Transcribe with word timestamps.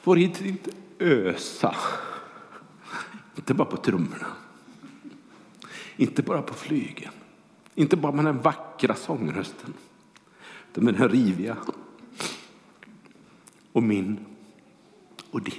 får 0.00 0.16
hit 0.16 0.68
ösa. 0.98 1.76
Inte 3.36 3.54
bara 3.54 3.68
på 3.68 3.76
trummorna. 3.76 4.26
Inte 5.96 6.22
bara 6.22 6.42
på 6.42 6.54
flygen. 6.54 7.12
Inte 7.74 7.96
bara 7.96 8.12
med 8.12 8.24
den 8.24 8.40
vackra 8.40 8.94
sångrösten. 8.94 9.74
Utan 10.70 10.84
med 10.84 10.94
den 10.94 11.08
riviga. 11.08 11.56
Och 13.72 13.82
min 13.82 14.18
och 15.30 15.42
din. 15.42 15.54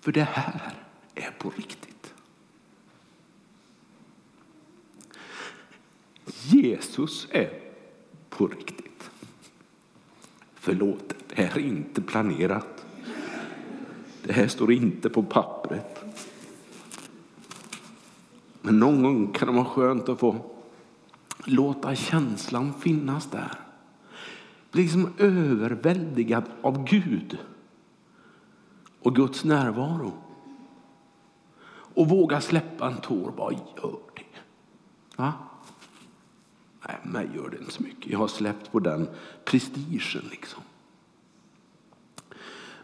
För 0.00 0.12
det 0.12 0.22
här 0.22 0.74
är 1.14 1.30
på 1.30 1.50
riktigt. 1.50 2.14
Jesus 6.42 7.28
är 7.30 7.60
på 8.28 8.46
riktigt. 8.46 8.87
Förlåt, 10.60 11.14
det 11.28 11.42
här 11.42 11.58
är 11.58 11.62
inte 11.62 12.02
planerat. 12.02 12.86
Det 14.22 14.32
här 14.32 14.48
står 14.48 14.72
inte 14.72 15.10
på 15.10 15.22
pappret. 15.22 16.04
Men 18.62 18.78
någon 18.78 19.02
gång 19.02 19.32
kan 19.32 19.48
det 19.48 19.54
vara 19.54 19.64
skönt 19.64 20.08
att 20.08 20.18
få 20.18 20.36
låta 21.44 21.94
känslan 21.94 22.74
finnas 22.80 23.26
där. 23.26 23.60
Bli 24.70 24.82
liksom 24.82 25.12
överväldigad 25.18 26.44
av 26.62 26.84
Gud 26.84 27.38
och 29.02 29.16
Guds 29.16 29.44
närvaro. 29.44 30.12
Och 31.70 32.08
våga 32.08 32.40
släppa 32.40 32.86
en 32.86 32.96
tår. 32.96 33.32
bara 33.36 33.52
gör 33.52 33.98
det? 34.16 34.22
Va? 35.16 35.32
Nej, 36.88 36.96
mig 37.02 37.28
gör 37.36 37.50
det 37.50 37.58
inte 37.58 37.72
så 37.72 37.82
mycket. 37.82 38.12
Jag 38.12 38.18
har 38.18 38.28
släppt 38.28 38.72
på 38.72 38.78
den 38.78 39.08
prestigen. 39.44 40.22
Liksom. 40.30 40.62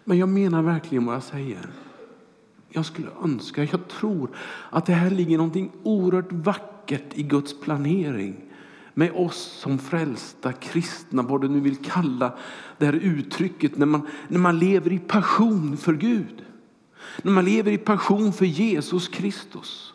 Men 0.05 0.19
jag 0.19 0.29
menar 0.29 0.63
verkligen 0.63 1.07
vad 1.07 1.15
jag 1.15 1.23
säger. 1.23 1.71
Jag 2.69 2.87
skulle 2.87 3.09
önska, 3.25 3.65
jag 3.65 3.89
tror 3.89 4.31
att 4.71 4.87
det 4.87 4.93
här 4.93 5.11
ligger 5.11 5.39
något 5.39 5.73
oerhört 5.83 6.33
vackert 6.33 7.15
i 7.15 7.23
Guds 7.23 7.61
planering 7.61 8.37
med 8.95 9.13
oss 9.13 9.37
som 9.37 9.79
frälsta 9.79 10.53
kristna, 10.53 11.23
vad 11.23 11.41
du 11.41 11.49
nu 11.49 11.61
vill 11.61 11.77
kalla 11.77 12.33
det 12.79 12.87
här 12.87 12.93
uttrycket 12.93 13.79
när 13.79 13.87
man, 13.87 14.09
när 14.29 14.39
man 14.39 14.59
lever 14.59 14.93
i 14.93 14.99
passion 14.99 15.77
för 15.77 15.93
Gud. 15.93 16.45
När 17.23 17.33
man 17.33 17.45
lever 17.45 17.73
i 17.73 17.79
passion 17.79 18.33
för 18.33 18.45
Jesus 18.45 19.09
Kristus 19.09 19.95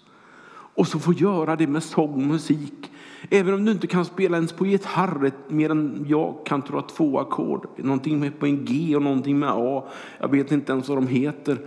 och 0.49 0.87
så 0.87 0.99
får 0.99 1.13
göra 1.13 1.55
det 1.55 1.67
med 1.67 1.83
sång 1.83 2.13
och 2.13 2.19
musik. 2.19 2.91
Även 3.29 3.53
om 3.53 3.65
du 3.65 3.71
inte 3.71 3.87
kan 3.87 4.05
spela 4.05 4.37
ens 4.37 4.53
på 4.53 4.65
gitarr 4.65 5.31
mer 5.47 5.69
än 5.69 6.05
jag 6.07 6.45
kan 6.45 6.61
tror 6.61 6.81
två 6.81 7.19
ackord. 7.19 7.67
Någonting 7.77 8.19
med 8.19 8.39
på 8.39 8.45
en 8.45 8.65
G 8.65 8.95
och 8.95 9.01
någonting 9.01 9.39
med 9.39 9.49
A. 9.53 9.87
Jag 10.19 10.31
vet 10.31 10.51
inte 10.51 10.71
ens 10.71 10.87
vad 10.87 10.97
de 10.97 11.07
heter. 11.07 11.65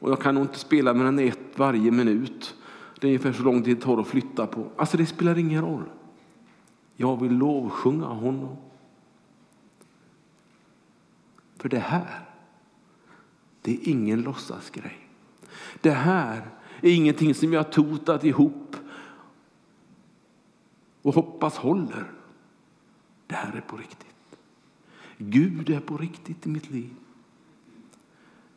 Och 0.00 0.10
jag 0.10 0.20
kan 0.20 0.34
nog 0.34 0.44
inte 0.44 0.58
spela 0.58 0.94
mer 0.94 1.04
än 1.04 1.18
ett 1.18 1.38
varje 1.56 1.90
minut. 1.90 2.54
Det 3.00 3.06
är 3.06 3.08
ungefär 3.08 3.32
så 3.32 3.42
lång 3.42 3.62
tid 3.62 3.76
det 3.76 3.82
tar 3.82 4.00
att 4.00 4.06
flytta 4.06 4.46
på. 4.46 4.66
Alltså 4.76 4.96
det 4.96 5.06
spelar 5.06 5.38
ingen 5.38 5.62
roll. 5.62 5.82
Jag 6.96 7.20
vill 7.20 7.32
lovsjunga 7.32 8.06
honom. 8.06 8.56
För 11.58 11.68
det 11.68 11.78
här, 11.78 12.20
det 13.62 13.72
är 13.72 13.88
ingen 13.88 14.22
låtsasgrej. 14.22 14.98
Det 15.80 15.90
här 15.90 16.42
är 16.80 16.94
ingenting 16.94 17.34
som 17.34 17.52
jag 17.52 17.72
totat 17.72 18.24
ihop 18.24 18.76
och 21.06 21.14
hoppas 21.14 21.56
håller. 21.56 22.12
Det 23.26 23.34
här 23.34 23.56
är 23.56 23.60
på 23.60 23.76
riktigt. 23.76 24.38
Gud 25.18 25.70
är 25.70 25.80
på 25.80 25.96
riktigt 25.96 26.46
i 26.46 26.48
mitt 26.48 26.70
liv. 26.70 26.94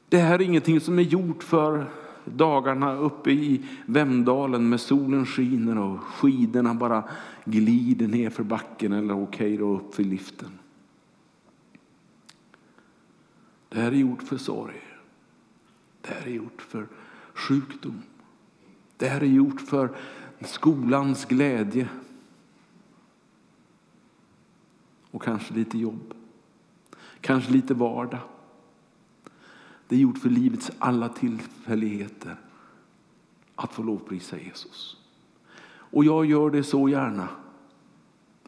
Det 0.09 0.17
här 0.17 0.35
är 0.35 0.41
ingenting 0.41 0.79
som 0.79 0.99
är 0.99 1.03
gjort 1.03 1.43
för 1.43 1.91
dagarna 2.25 2.95
uppe 2.95 3.31
i 3.31 3.65
Vemdalen 3.85 4.69
med 4.69 4.81
solen 4.81 5.25
skiner 5.25 5.77
och 5.77 5.99
skidorna 5.99 6.73
bara 6.73 7.03
glider 7.45 8.07
ner 8.07 8.29
för 8.29 8.43
backen 8.43 8.93
eller 8.93 9.23
okej 9.23 9.53
okay 9.53 9.75
upp 9.75 9.95
för 9.95 10.03
liften. 10.03 10.49
Det 13.69 13.81
här 13.81 13.91
är 13.91 13.95
gjort 13.95 14.23
för 14.23 14.37
sorg. 14.37 14.81
Det 16.01 16.13
här 16.13 16.27
är 16.27 16.31
gjort 16.31 16.61
för 16.61 16.87
sjukdom. 17.33 18.01
Det 18.97 19.07
här 19.07 19.21
är 19.21 19.25
gjort 19.25 19.61
för 19.61 19.89
skolans 20.41 21.25
glädje. 21.25 21.89
Och 25.11 25.23
kanske 25.23 25.53
lite 25.53 25.77
jobb. 25.77 26.13
Kanske 27.21 27.51
lite 27.51 27.73
vardag. 27.73 28.19
Det 29.87 29.95
är 29.95 29.99
gjort 29.99 30.17
för 30.17 30.29
livets 30.29 30.71
alla 30.79 31.09
tillfälligheter 31.09 32.35
att 33.55 33.73
få 33.73 33.83
lovprisa 33.83 34.37
Jesus. 34.37 34.97
Och 35.71 36.05
jag 36.05 36.25
gör 36.25 36.49
det 36.49 36.63
så 36.63 36.89
gärna, 36.89 37.27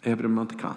även 0.01 0.25
om 0.25 0.37
jag 0.37 0.43
inte 0.43 0.55
kan. 0.55 0.73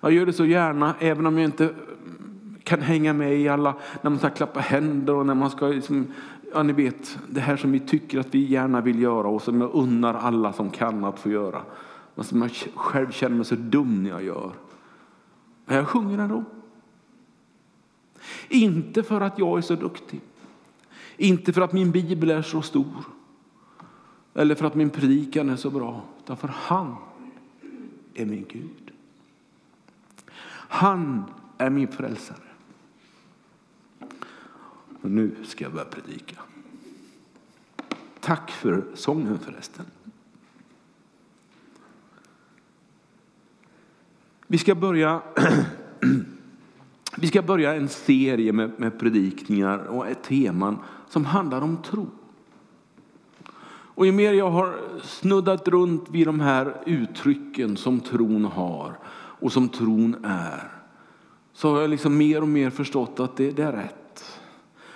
Jag 0.00 0.12
gör 0.12 0.26
det 0.26 0.32
så 0.32 0.44
gärna, 0.44 0.94
även 0.98 1.26
om 1.26 1.38
jag 1.38 1.44
inte 1.44 1.64
mm, 1.64 2.56
kan 2.62 2.80
hänga 2.80 3.12
med 3.12 3.40
i 3.40 3.48
alla, 3.48 3.74
när 4.02 4.10
man 4.10 4.18
ska 4.18 4.30
klappa 4.30 4.60
händer 4.60 5.14
och 5.14 5.26
när 5.26 5.34
man 5.34 5.50
ska, 5.50 5.66
liksom, 5.66 6.06
ja 6.52 6.62
ni 6.62 6.72
vet, 6.72 7.18
det 7.28 7.40
här 7.40 7.56
som 7.56 7.72
vi 7.72 7.80
tycker 7.80 8.20
att 8.20 8.34
vi 8.34 8.44
gärna 8.44 8.80
vill 8.80 9.02
göra 9.02 9.28
och 9.28 9.42
som 9.42 9.60
jag 9.60 9.74
unnar 9.74 10.14
alla 10.14 10.52
som 10.52 10.70
kan 10.70 11.04
att 11.04 11.18
få 11.18 11.30
göra. 11.30 11.62
Men 12.14 12.24
som 12.24 12.42
jag 12.42 12.50
själv 12.74 13.10
känner 13.10 13.36
mig 13.36 13.44
så 13.44 13.54
dum 13.54 14.02
när 14.02 14.10
jag 14.10 14.22
gör. 14.22 14.52
Men 15.64 15.76
jag 15.76 15.88
sjunger 15.88 16.18
ändå. 16.18 16.44
Inte 18.48 19.02
för 19.02 19.20
att 19.20 19.38
jag 19.38 19.58
är 19.58 19.62
så 19.62 19.74
duktig. 19.74 20.20
Inte 21.16 21.52
för 21.52 21.60
att 21.60 21.72
min 21.72 21.90
bibel 21.90 22.30
är 22.30 22.42
så 22.42 22.62
stor. 22.62 23.04
Eller 24.34 24.54
för 24.54 24.66
att 24.66 24.74
min 24.74 24.90
predikan 24.90 25.48
är 25.48 25.56
så 25.56 25.70
bra. 25.70 26.02
Utan 26.24 26.36
för 26.36 26.48
han 26.48 26.96
är 28.14 28.26
min 28.26 28.46
Gud. 28.48 28.90
Han 30.50 31.24
är 31.58 31.70
min 31.70 31.88
frälsare. 31.88 32.38
Och 35.02 35.10
nu 35.10 35.36
ska 35.44 35.64
jag 35.64 35.72
börja 35.72 35.84
predika. 35.84 36.36
Tack 38.20 38.50
för 38.50 38.84
sången 38.94 39.38
förresten. 39.38 39.86
Vi 44.46 44.58
ska 44.58 44.74
börja 44.74 45.22
Vi 47.16 47.26
ska 47.26 47.42
börja 47.42 47.74
en 47.74 47.88
serie 47.88 48.52
med, 48.52 48.72
med 48.76 48.98
predikningar 48.98 49.78
och 49.78 50.06
ett 50.06 50.22
teman 50.22 50.78
som 51.08 51.24
handlar 51.24 51.60
om 51.60 51.82
tro. 51.82 52.06
Och 53.66 54.06
ju 54.06 54.12
mer 54.12 54.32
jag 54.32 54.50
har 54.50 54.76
snuddat 55.02 55.68
runt 55.68 56.10
vid 56.10 56.26
de 56.26 56.40
här 56.40 56.82
uttrycken 56.86 57.76
som 57.76 58.00
tron 58.00 58.44
har 58.44 58.98
och 59.40 59.52
som 59.52 59.68
tron 59.68 60.16
är 60.24 60.74
så 61.54 61.72
har 61.72 61.80
jag 61.80 61.90
liksom 61.90 62.16
mer 62.16 62.42
och 62.42 62.48
mer 62.48 62.70
förstått 62.70 63.20
att 63.20 63.36
det, 63.36 63.50
det 63.50 63.62
är 63.62 63.72
rätt. 63.72 64.40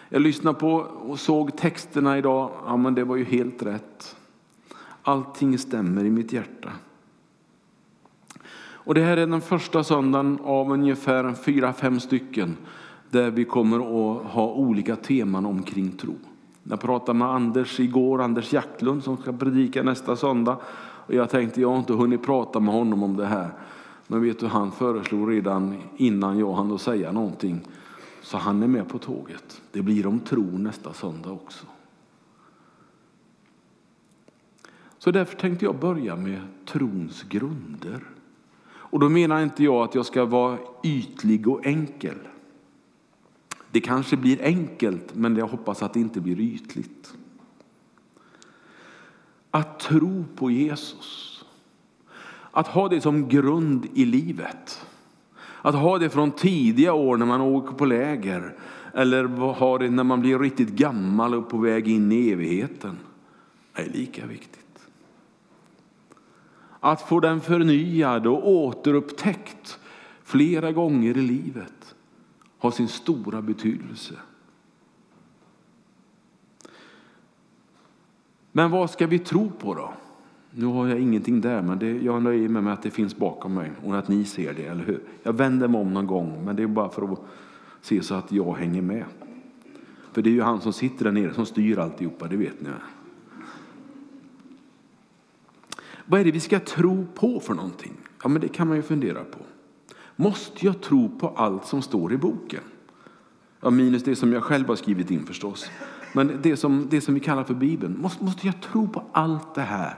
Jag 0.09 0.23
lyssnade 0.23 0.59
på 0.59 0.75
och 0.79 1.21
såg 1.21 1.57
texterna 1.57 2.19
idag. 2.19 2.51
Ja, 2.67 2.77
men 2.77 2.95
det 2.95 3.05
var 3.05 3.17
ju 3.17 3.25
helt 3.25 3.63
rätt. 3.63 4.17
Allting 5.03 5.59
stämmer 5.59 6.05
i 6.05 6.11
mitt 6.11 6.33
hjärta. 6.33 6.73
Och 8.89 8.95
det 8.95 9.01
här 9.01 9.17
är 9.17 9.27
den 9.27 9.41
första 9.41 9.85
söndagen 9.85 10.39
av 10.45 10.73
ungefär 10.73 11.35
fyra, 11.35 11.73
fem 11.73 12.01
stycken 12.01 12.57
där 13.11 13.31
vi 13.31 13.45
kommer 13.45 13.77
att 13.77 14.27
ha 14.27 14.53
olika 14.53 14.97
teman 14.97 15.47
omkring 15.47 15.91
tro. 15.91 16.15
Jag 16.63 16.81
pratade 16.81 17.19
med 17.19 17.29
Anders 17.29 17.81
igår, 17.81 18.23
Anders 18.23 18.53
Jacklund 18.53 19.05
som 19.05 19.17
ska 19.17 19.33
predika 19.33 19.83
nästa 19.83 20.17
söndag. 20.17 20.57
Och 21.07 21.15
jag 21.15 21.31
tänkte 21.31 21.61
jag 21.61 21.71
har 21.71 21.79
inte 21.79 21.93
hunnit 21.93 22.23
prata 22.23 22.61
med 22.61 22.75
honom 22.75 23.03
om 23.03 23.17
det 23.17 23.27
här. 23.27 23.51
Men 24.07 24.23
vet 24.23 24.41
du, 24.41 24.47
han 24.47 24.73
föreslog 24.73 25.33
redan 25.33 25.77
innan 25.97 26.39
jag 26.39 26.53
hann 26.53 26.79
säga 26.79 27.13
någonting. 27.13 27.61
Så 28.23 28.39
han 28.39 28.63
är 28.63 28.69
med 28.69 28.89
på 28.89 28.99
tåget. 28.99 29.63
Det 29.73 29.83
blir 29.83 30.07
om 30.07 30.21
tro 30.21 30.59
nästa 30.59 30.93
söndag 30.93 31.31
också. 31.31 31.67
Så 34.99 35.11
därför 35.11 35.37
tänkte 35.37 35.65
jag 35.65 35.79
börja 35.79 36.17
med 36.17 36.41
trons 36.67 37.23
grunder. 37.23 38.01
Och 38.91 39.01
då 39.01 39.09
menar 39.09 39.43
inte 39.43 39.65
jag 39.65 39.85
att 39.85 39.95
jag 39.95 40.07
ska 40.07 40.25
vara 40.25 40.59
ytlig 40.83 41.49
och 41.49 41.67
enkel. 41.67 42.19
Det 43.71 43.81
kanske 43.81 44.17
blir 44.17 44.43
enkelt, 44.43 45.15
men 45.15 45.37
jag 45.37 45.47
hoppas 45.47 45.83
att 45.83 45.95
det 45.95 46.01
inte 46.01 46.21
blir 46.21 46.41
ytligt. 46.41 47.15
Att 49.51 49.81
tro 49.81 50.25
på 50.37 50.51
Jesus. 50.51 51.45
Att 52.51 52.67
ha 52.67 52.89
det 52.89 53.01
som 53.01 53.29
grund 53.29 53.87
i 53.95 54.05
livet. 54.05 54.87
Att 55.63 55.75
ha 55.75 55.99
det 55.99 56.11
från 56.11 56.31
tidiga 56.31 56.93
år 56.93 57.17
när 57.17 57.27
man 57.27 57.41
åker 57.41 57.73
på 57.73 57.85
läger. 57.85 58.57
Eller 58.95 59.25
ha 59.53 59.79
det 59.79 59.91
när 59.91 60.05
man 60.05 60.21
blir 60.21 60.39
riktigt 60.39 60.69
gammal 60.69 61.35
och 61.35 61.51
på 61.51 61.59
väg 61.59 61.89
in 61.89 62.13
i 62.13 62.31
evigheten. 62.31 62.99
är 63.75 63.85
lika 63.85 64.27
viktigt. 64.27 64.58
Att 66.81 67.03
få 67.03 67.21
den 67.21 67.41
förnyad 67.41 68.27
och 68.27 68.49
återupptäckt 68.49 69.79
flera 70.23 70.73
gånger 70.73 71.17
i 71.17 71.23
livet 71.23 71.95
har 72.59 72.71
sin 72.71 72.89
stora 72.89 73.43
betydelse. 73.43 74.15
Men 78.53 78.71
vad 78.71 78.91
ska 78.91 79.07
vi 79.07 79.19
tro 79.19 79.51
på 79.51 79.75
då? 79.75 79.93
Nu 80.51 80.67
har 80.67 80.87
jag 80.87 81.01
ingenting 81.01 81.41
där, 81.41 81.63
men 81.63 81.79
det, 81.79 81.99
jag 82.03 82.23
nöjer 82.23 82.49
mig 82.49 82.63
med 82.63 82.73
att 82.73 82.83
det 82.83 82.91
finns 82.91 83.17
bakom 83.17 83.55
mig 83.55 83.73
och 83.85 83.99
att 83.99 84.09
ni 84.09 84.25
ser 84.25 84.55
det, 84.55 84.67
eller 84.67 84.85
hur? 84.85 85.01
Jag 85.23 85.33
vänder 85.33 85.69
mig 85.69 85.81
om 85.81 85.95
någon 85.95 86.07
gång, 86.07 86.45
men 86.45 86.57
det 86.57 86.63
är 86.63 86.67
bara 86.67 86.89
för 86.89 87.13
att 87.13 87.21
se 87.81 88.03
så 88.03 88.15
att 88.15 88.33
jag 88.33 88.55
hänger 88.55 88.83
med. 88.83 89.05
För 90.13 90.23
det 90.23 90.31
är 90.31 90.33
ju 90.33 90.43
han 90.43 90.61
som 90.61 90.73
sitter 90.73 91.05
där 91.05 91.13
nere 91.13 91.35
som 91.35 91.47
styr 91.47 91.79
alltihopa, 91.79 92.29
det 92.29 92.37
vet 92.37 92.61
ni. 92.61 92.69
Vad 96.11 96.21
är 96.21 96.25
det 96.25 96.31
vi 96.31 96.41
ska 96.41 96.61
tro 96.61 97.07
på 97.15 97.41
för 97.41 97.55
någonting? 97.55 97.93
Ja, 98.23 98.29
men 98.29 98.41
det 98.41 98.49
kan 98.49 98.69
man 98.69 98.77
ju 98.77 98.83
fundera 98.83 99.25
på. 99.25 99.39
Måste 100.17 100.67
jag 100.67 100.81
tro 100.81 101.19
på 101.19 101.29
allt 101.29 101.67
som 101.67 101.83
står 101.83 102.13
i 102.13 102.17
boken? 102.17 102.63
Ja, 103.61 103.71
minus 103.71 104.05
det 104.05 104.17
som 104.17 104.33
jag 104.33 104.43
själv 104.43 104.69
har 104.69 104.77
skrivit 104.77 105.11
in 105.11 105.27
förstås. 105.27 105.71
Men 106.13 106.39
det 106.43 106.57
som, 106.57 106.87
det 106.91 107.01
som 107.01 107.15
vi 107.15 107.21
kallar 107.21 107.45
för 107.45 107.55
Bibeln. 107.55 107.99
Måste, 108.01 108.25
måste 108.25 108.47
jag 108.47 108.61
tro 108.61 108.89
på 108.89 109.05
allt 109.13 109.55
det 109.55 109.63
här? 109.63 109.95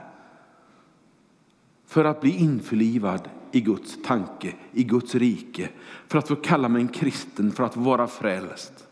För 1.85 2.05
att 2.05 2.21
bli 2.21 2.37
införlivad 2.37 3.29
i 3.51 3.61
Guds 3.61 3.97
tanke, 4.03 4.53
i 4.71 4.83
Guds 4.83 5.15
rike. 5.15 5.69
För 6.07 6.19
att 6.19 6.27
få 6.27 6.35
kalla 6.35 6.69
mig 6.69 6.81
en 6.81 6.87
kristen, 6.87 7.51
för 7.51 7.63
att 7.63 7.77
vara 7.77 8.07
frälst. 8.07 8.87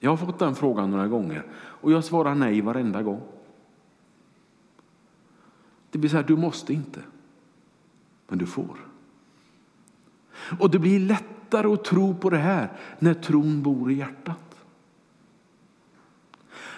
Jag 0.00 0.10
har 0.10 0.16
fått 0.16 0.38
den 0.38 0.54
frågan 0.54 0.90
några 0.90 1.08
gånger 1.08 1.46
och 1.56 1.92
jag 1.92 2.04
svarar 2.04 2.34
nej 2.34 2.60
varenda 2.60 3.02
gång. 3.02 3.20
Det 5.94 5.98
blir 5.98 6.10
så 6.10 6.16
här, 6.16 6.24
du 6.24 6.36
måste 6.36 6.72
inte, 6.72 7.00
men 8.28 8.38
du 8.38 8.46
får. 8.46 8.76
Och 10.58 10.70
det 10.70 10.78
blir 10.78 11.00
lättare 11.00 11.72
att 11.72 11.84
tro 11.84 12.14
på 12.14 12.30
det 12.30 12.38
här 12.38 12.72
när 12.98 13.14
tron 13.14 13.62
bor 13.62 13.90
i 13.90 13.94
hjärtat. 13.94 14.56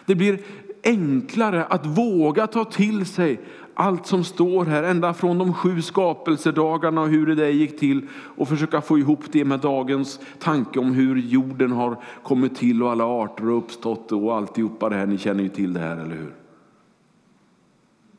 Det 0.07 0.15
blir 0.15 0.41
enklare 0.85 1.65
att 1.65 1.87
våga 1.87 2.47
ta 2.47 2.65
till 2.65 3.07
sig 3.07 3.41
allt 3.75 4.07
som 4.07 4.25
står 4.25 4.65
här, 4.65 4.83
ända 4.83 5.15
från 5.15 5.39
de 5.39 5.55
sju 5.55 5.83
skapelsedagarna 5.83 7.01
och 7.01 7.09
hur 7.09 7.27
det 7.27 7.35
där 7.35 7.49
gick 7.49 7.79
till 7.79 8.09
och 8.13 8.49
försöka 8.49 8.81
få 8.81 8.99
ihop 8.99 9.25
det 9.33 9.45
med 9.45 9.61
dagens 9.61 10.21
tanke 10.39 10.79
om 10.79 10.93
hur 10.93 11.17
jorden 11.17 11.73
har 11.73 12.03
kommit 12.23 12.57
till 12.57 12.83
och 12.83 12.91
alla 12.91 13.05
arter 13.05 13.45
har 13.45 13.53
uppstått 13.53 14.13
och 14.13 14.37
alltihopa 14.37 14.89
det 14.89 14.97
här. 14.97 15.07
Ni 15.07 15.19
känner 15.19 15.43
ju 15.43 15.49
till 15.49 15.73
det 15.73 15.81
här, 15.81 15.97
eller 15.97 16.17
hur? 16.17 16.46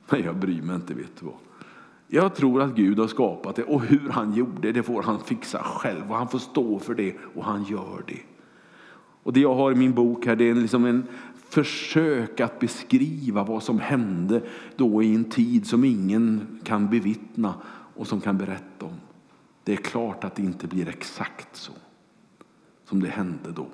Men 0.09 0.23
jag 0.23 0.35
bryr 0.35 0.61
mig 0.61 0.75
inte, 0.75 0.93
vet 0.93 1.19
du 1.19 1.25
vad. 1.25 1.35
Jag 2.07 2.35
tror 2.35 2.61
att 2.61 2.75
Gud 2.75 2.99
har 2.99 3.07
skapat 3.07 3.55
det 3.55 3.63
och 3.63 3.81
hur 3.81 4.09
han 4.09 4.33
gjorde 4.33 4.71
det 4.71 4.83
får 4.83 5.03
han 5.03 5.19
fixa 5.19 5.63
själv 5.63 6.11
och 6.11 6.17
han 6.17 6.27
får 6.27 6.39
stå 6.39 6.79
för 6.79 6.95
det 6.95 7.15
och 7.35 7.43
han 7.43 7.63
gör 7.63 8.03
det. 8.07 8.21
Och 9.23 9.33
det 9.33 9.39
jag 9.39 9.55
har 9.55 9.71
i 9.71 9.75
min 9.75 9.93
bok 9.93 10.25
här 10.25 10.35
det 10.35 10.49
är 10.49 10.55
liksom 10.55 10.85
en 10.85 11.07
försök 11.49 12.39
att 12.39 12.59
beskriva 12.59 13.43
vad 13.43 13.63
som 13.63 13.79
hände 13.79 14.41
då 14.75 15.03
i 15.03 15.15
en 15.15 15.29
tid 15.29 15.67
som 15.67 15.83
ingen 15.83 16.59
kan 16.63 16.89
bevittna 16.89 17.53
och 17.95 18.07
som 18.07 18.21
kan 18.21 18.37
berätta 18.37 18.85
om. 18.85 18.99
Det 19.63 19.73
är 19.73 19.77
klart 19.77 20.23
att 20.23 20.35
det 20.35 20.41
inte 20.41 20.67
blir 20.67 20.89
exakt 20.89 21.55
så 21.55 21.71
som 22.85 23.03
det 23.03 23.09
hände 23.09 23.51
då. 23.55 23.67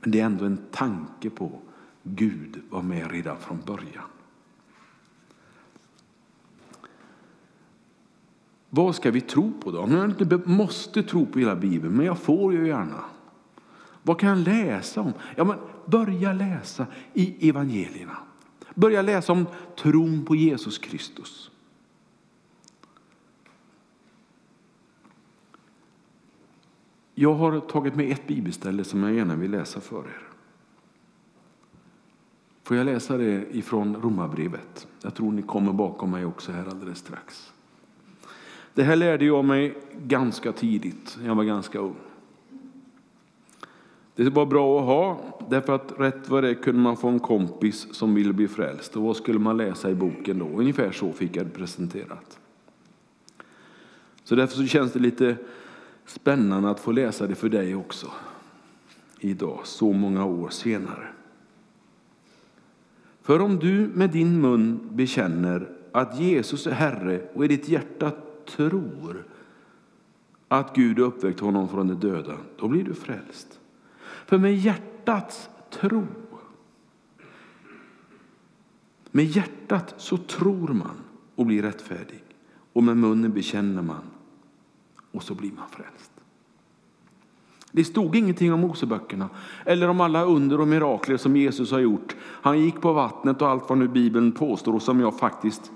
Men 0.00 0.10
det 0.10 0.20
är 0.20 0.24
ändå 0.24 0.44
en 0.44 0.58
tanke 0.70 1.30
på 1.30 1.52
Gud 2.02 2.62
var 2.70 2.82
med 2.82 3.10
redan 3.10 3.36
från 3.36 3.58
början. 3.66 4.04
Vad 8.74 8.94
ska 8.94 9.10
vi 9.10 9.20
tro 9.20 9.52
på 9.60 9.70
då? 9.70 9.80
Om 9.80 9.92
jag 9.92 10.04
inte 10.04 10.40
måste 10.44 11.02
tro 11.02 11.26
på 11.26 11.38
hela 11.38 11.56
Bibeln, 11.56 11.96
men 11.96 12.06
jag 12.06 12.18
får 12.18 12.52
ju 12.52 12.66
gärna. 12.66 13.04
Vad 14.02 14.20
kan 14.20 14.28
jag 14.28 14.38
läsa 14.38 15.00
om? 15.00 15.12
Ja, 15.36 15.44
men 15.44 15.58
börja 15.86 16.32
läsa 16.32 16.86
i 17.12 17.48
evangelierna. 17.48 18.16
Börja 18.74 19.02
läsa 19.02 19.32
om 19.32 19.46
tron 19.76 20.24
på 20.24 20.34
Jesus 20.34 20.78
Kristus. 20.78 21.50
Jag 27.14 27.34
har 27.34 27.60
tagit 27.60 27.96
med 27.96 28.12
ett 28.12 28.26
bibelställe 28.26 28.84
som 28.84 29.02
jag 29.02 29.14
gärna 29.14 29.36
vill 29.36 29.50
läsa 29.50 29.80
för 29.80 29.98
er. 29.98 30.28
Får 32.62 32.76
jag 32.76 32.84
läsa 32.86 33.16
det 33.16 33.56
ifrån 33.56 33.96
Romarbrevet? 33.96 34.86
Jag 35.02 35.14
tror 35.14 35.32
ni 35.32 35.42
kommer 35.42 35.72
bakom 35.72 36.10
mig 36.10 36.24
också 36.24 36.52
här 36.52 36.66
alldeles 36.66 36.98
strax. 36.98 37.53
Det 38.74 38.82
här 38.82 38.96
lärde 38.96 39.24
jag 39.24 39.44
mig 39.44 39.74
ganska 40.06 40.52
tidigt, 40.52 41.18
jag 41.24 41.34
var 41.34 41.44
ganska 41.44 41.78
ung. 41.78 41.96
Det 44.16 44.30
var 44.30 44.46
bra 44.46 44.80
att 44.80 44.86
ha, 44.86 45.20
därför 45.50 45.74
att 45.74 45.92
rätt 45.98 46.28
vad 46.28 46.44
det 46.44 46.54
kunde 46.54 46.80
man 46.80 46.96
få 46.96 47.08
en 47.08 47.20
kompis 47.20 47.86
som 47.92 48.14
ville 48.14 48.32
bli 48.32 48.48
frälst. 48.48 48.96
Och 48.96 49.02
vad 49.02 49.16
skulle 49.16 49.38
man 49.38 49.56
läsa 49.56 49.90
i 49.90 49.94
boken 49.94 50.38
då? 50.38 50.46
Ungefär 50.46 50.92
så 50.92 51.12
fick 51.12 51.36
jag 51.36 51.46
det 51.46 51.50
presenterat. 51.50 52.38
Så 54.24 54.34
därför 54.34 54.56
så 54.56 54.66
känns 54.66 54.92
det 54.92 54.98
lite 54.98 55.36
spännande 56.06 56.70
att 56.70 56.80
få 56.80 56.92
läsa 56.92 57.26
det 57.26 57.34
för 57.34 57.48
dig 57.48 57.74
också. 57.74 58.06
Idag, 59.20 59.60
så 59.64 59.92
många 59.92 60.24
år 60.24 60.48
senare. 60.48 61.08
För 63.22 63.40
om 63.40 63.58
du 63.58 63.90
med 63.94 64.10
din 64.10 64.40
mun 64.40 64.88
bekänner 64.90 65.70
att 65.92 66.20
Jesus 66.20 66.66
är 66.66 66.72
Herre 66.72 67.20
och 67.34 67.44
i 67.44 67.48
ditt 67.48 67.68
hjärta 67.68 68.12
tror 68.46 69.24
att 70.48 70.74
Gud 70.74 70.98
uppväckt 70.98 71.40
honom 71.40 71.68
från 71.68 71.88
de 71.88 71.94
döda, 71.94 72.36
då 72.56 72.68
blir 72.68 72.84
du 72.84 72.94
frälst. 72.94 73.60
För 74.26 74.38
med 74.38 74.56
hjärtats 74.56 75.48
tro, 75.70 76.06
med 79.10 79.24
hjärtat 79.24 79.94
så 79.96 80.16
tror 80.16 80.68
man 80.68 80.96
och 81.34 81.46
blir 81.46 81.62
rättfärdig 81.62 82.24
och 82.72 82.82
med 82.82 82.96
munnen 82.96 83.32
bekänner 83.32 83.82
man 83.82 84.02
och 85.12 85.22
så 85.22 85.34
blir 85.34 85.52
man 85.52 85.68
frälst. 85.70 86.10
Det 87.72 87.84
stod 87.84 88.16
ingenting 88.16 88.52
om 88.52 88.60
Moseböckerna 88.60 89.28
eller 89.64 89.88
om 89.88 90.00
alla 90.00 90.24
under 90.24 90.60
och 90.60 90.68
mirakler 90.68 91.16
som 91.16 91.36
Jesus 91.36 91.70
har 91.70 91.78
gjort. 91.78 92.16
Han 92.20 92.60
gick 92.60 92.80
på 92.80 92.92
vattnet 92.92 93.42
och 93.42 93.48
allt 93.48 93.68
vad 93.68 93.78
nu 93.78 93.88
Bibeln 93.88 94.32
påstår 94.32 94.74
och 94.74 94.82
som 94.82 95.00
jag 95.00 95.18
faktiskt 95.18 95.72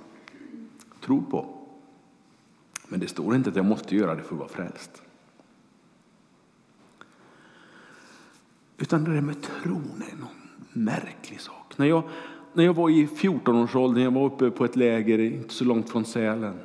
tror 1.01 1.23
på. 1.23 1.58
Men 2.89 3.01
det 3.01 3.09
står 3.09 3.35
inte 3.35 3.51
att 3.51 3.57
jag 3.57 3.65
måste 3.65 3.97
göra 3.97 4.15
det 4.15 4.23
för 4.23 4.35
att 4.35 4.39
vara 4.39 4.49
frälst. 4.49 5.03
Utan 8.79 9.05
det 9.05 9.15
där 9.15 9.21
med 9.21 9.43
tron 9.43 10.03
är 10.13 10.17
någon 10.17 10.85
märklig 10.85 11.41
sak. 11.41 11.79
När 11.79 11.87
jag, 11.87 12.03
när 12.53 12.65
jag 12.65 12.75
var 12.75 12.91
i 12.91 13.07
14-årsåldern, 13.07 14.05
jag 14.05 14.11
var 14.11 14.25
uppe 14.25 14.51
på 14.51 14.65
ett 14.65 14.77
läger 14.77 15.19
inte 15.19 15.55
så 15.55 15.65
långt 15.65 15.91
från 15.91 16.05
Sälen, 16.05 16.59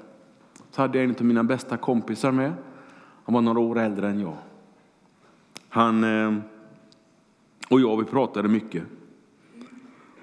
så 0.71 0.81
hade 0.81 0.97
jag 0.97 1.05
en 1.09 1.15
av 1.15 1.25
mina 1.25 1.43
bästa 1.43 1.77
kompisar 1.77 2.31
med. 2.31 2.53
Han 3.25 3.33
var 3.33 3.41
några 3.41 3.59
år 3.59 3.79
äldre 3.79 4.09
än 4.09 4.19
jag. 4.19 4.37
Han 5.69 6.03
eh, 6.03 6.43
och 7.69 7.81
jag, 7.81 7.97
vi 7.97 8.03
pratade 8.03 8.47
mycket 8.47 8.83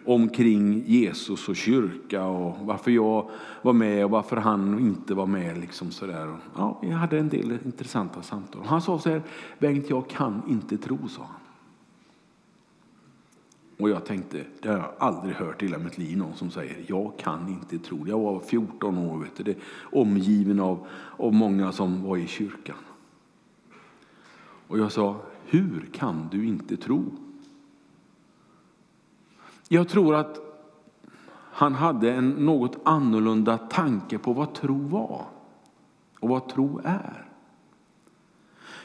omkring 0.04 0.84
Jesus 0.86 1.48
och 1.48 1.56
kyrka 1.56 2.24
och 2.24 2.66
varför 2.66 2.90
jag 2.90 3.30
var 3.62 3.72
med 3.72 4.04
och 4.04 4.10
varför 4.10 4.36
han 4.36 4.78
inte 4.78 5.14
var 5.14 5.26
med. 5.26 5.58
Liksom 5.58 5.90
sådär. 5.90 6.36
Ja, 6.56 6.80
jag 6.82 6.96
hade 6.96 7.18
en 7.18 7.28
del 7.28 7.58
intressanta 7.64 8.22
samtal. 8.22 8.62
Han 8.64 8.82
sa 8.82 8.98
så 8.98 9.10
här, 9.10 9.22
Bengt, 9.58 9.90
jag 9.90 10.08
kan 10.08 10.42
inte 10.48 10.78
tro, 10.78 11.08
sa 11.08 11.22
han. 11.22 11.40
Och 13.78 13.90
jag 13.90 14.04
tänkte, 14.04 14.44
det 14.62 14.68
har 14.68 14.76
jag 14.76 14.92
aldrig 14.98 15.34
hört 15.34 15.62
i 15.62 15.66
hela 15.66 15.78
mitt 15.78 15.98
liv, 15.98 16.18
någon 16.18 16.36
som 16.36 16.50
säger 16.50 16.84
jag 16.86 17.12
kan 17.18 17.48
inte 17.48 17.78
tro. 17.78 18.08
Jag 18.08 18.18
var 18.18 18.40
14 18.40 18.98
år, 18.98 19.18
vet 19.18 19.36
du, 19.36 19.42
det, 19.42 19.56
omgiven 19.82 20.60
av, 20.60 20.86
av 21.16 21.34
många 21.34 21.72
som 21.72 22.02
var 22.02 22.16
i 22.16 22.26
kyrkan. 22.26 22.76
Och 24.66 24.78
jag 24.78 24.92
sa, 24.92 25.16
hur 25.44 25.88
kan 25.92 26.28
du 26.30 26.46
inte 26.46 26.76
tro? 26.76 27.04
Jag 29.72 29.88
tror 29.88 30.14
att 30.14 30.40
han 31.52 31.74
hade 31.74 32.12
en 32.12 32.30
något 32.30 32.78
annorlunda 32.84 33.58
tanke 33.58 34.18
på 34.18 34.32
vad 34.32 34.54
tro 34.54 34.78
var 34.88 35.26
och 36.20 36.28
vad 36.28 36.48
tro 36.48 36.80
är. 36.84 37.28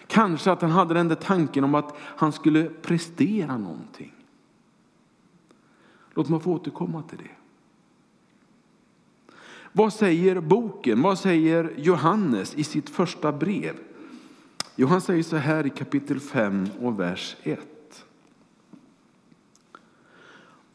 Kanske 0.07 0.51
att 0.51 0.61
han 0.61 0.71
hade 0.71 0.93
den 0.93 1.07
där 1.07 1.15
tanken 1.15 1.63
om 1.63 1.75
att 1.75 1.95
han 1.97 2.31
skulle 2.31 2.63
prestera 2.63 3.57
någonting. 3.57 4.13
Låt 6.13 6.29
mig 6.29 6.39
få 6.39 6.53
återkomma 6.53 7.03
till 7.03 7.17
det. 7.17 7.31
Vad 9.71 9.93
säger 9.93 10.39
boken? 10.39 11.01
Vad 11.01 11.19
säger 11.19 11.73
Johannes 11.77 12.55
i 12.55 12.63
sitt 12.63 12.89
första 12.89 13.31
brev? 13.31 13.75
Jo, 14.75 14.87
han 14.87 15.01
säger 15.01 15.23
så 15.23 15.35
här 15.35 15.65
i 15.65 15.69
kapitel 15.69 16.19
5 16.19 16.69
och 16.81 16.99
vers 16.99 17.35
1. 17.43 17.74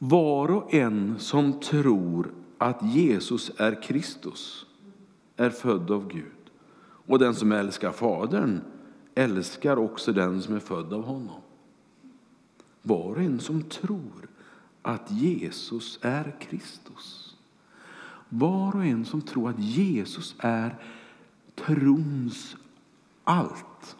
Var 0.02 0.50
och 0.50 0.75
en 0.75 1.19
som 1.19 1.61
tror 1.61 2.35
att 2.59 2.83
Jesus 2.83 3.50
är 3.57 3.83
Kristus 3.83 4.66
är 5.37 5.50
född 5.50 5.90
av 5.90 6.09
Gud. 6.09 6.50
Och 6.83 7.19
den 7.19 7.35
som 7.35 7.52
älskar 7.52 7.92
Fadern 7.92 8.61
älskar 9.14 9.76
också 9.76 10.12
den 10.12 10.42
som 10.42 10.54
är 10.54 10.61
född 10.61 10.92
av 10.92 11.04
honom. 11.04 11.40
Var 12.83 13.14
och 13.14 13.23
en 13.23 13.40
som 13.40 13.62
tror 13.62 14.28
att 14.83 15.11
Jesus 15.11 15.99
är 16.02 16.37
Kristus. 16.40 17.37
Var 18.28 18.76
och 18.76 18.85
en 18.85 19.04
som 19.04 19.23
tror 19.23 19.50
att 19.50 19.59
Jesus 19.59 20.35
är 20.38 20.76
trons 21.54 22.57
allt 23.25 23.97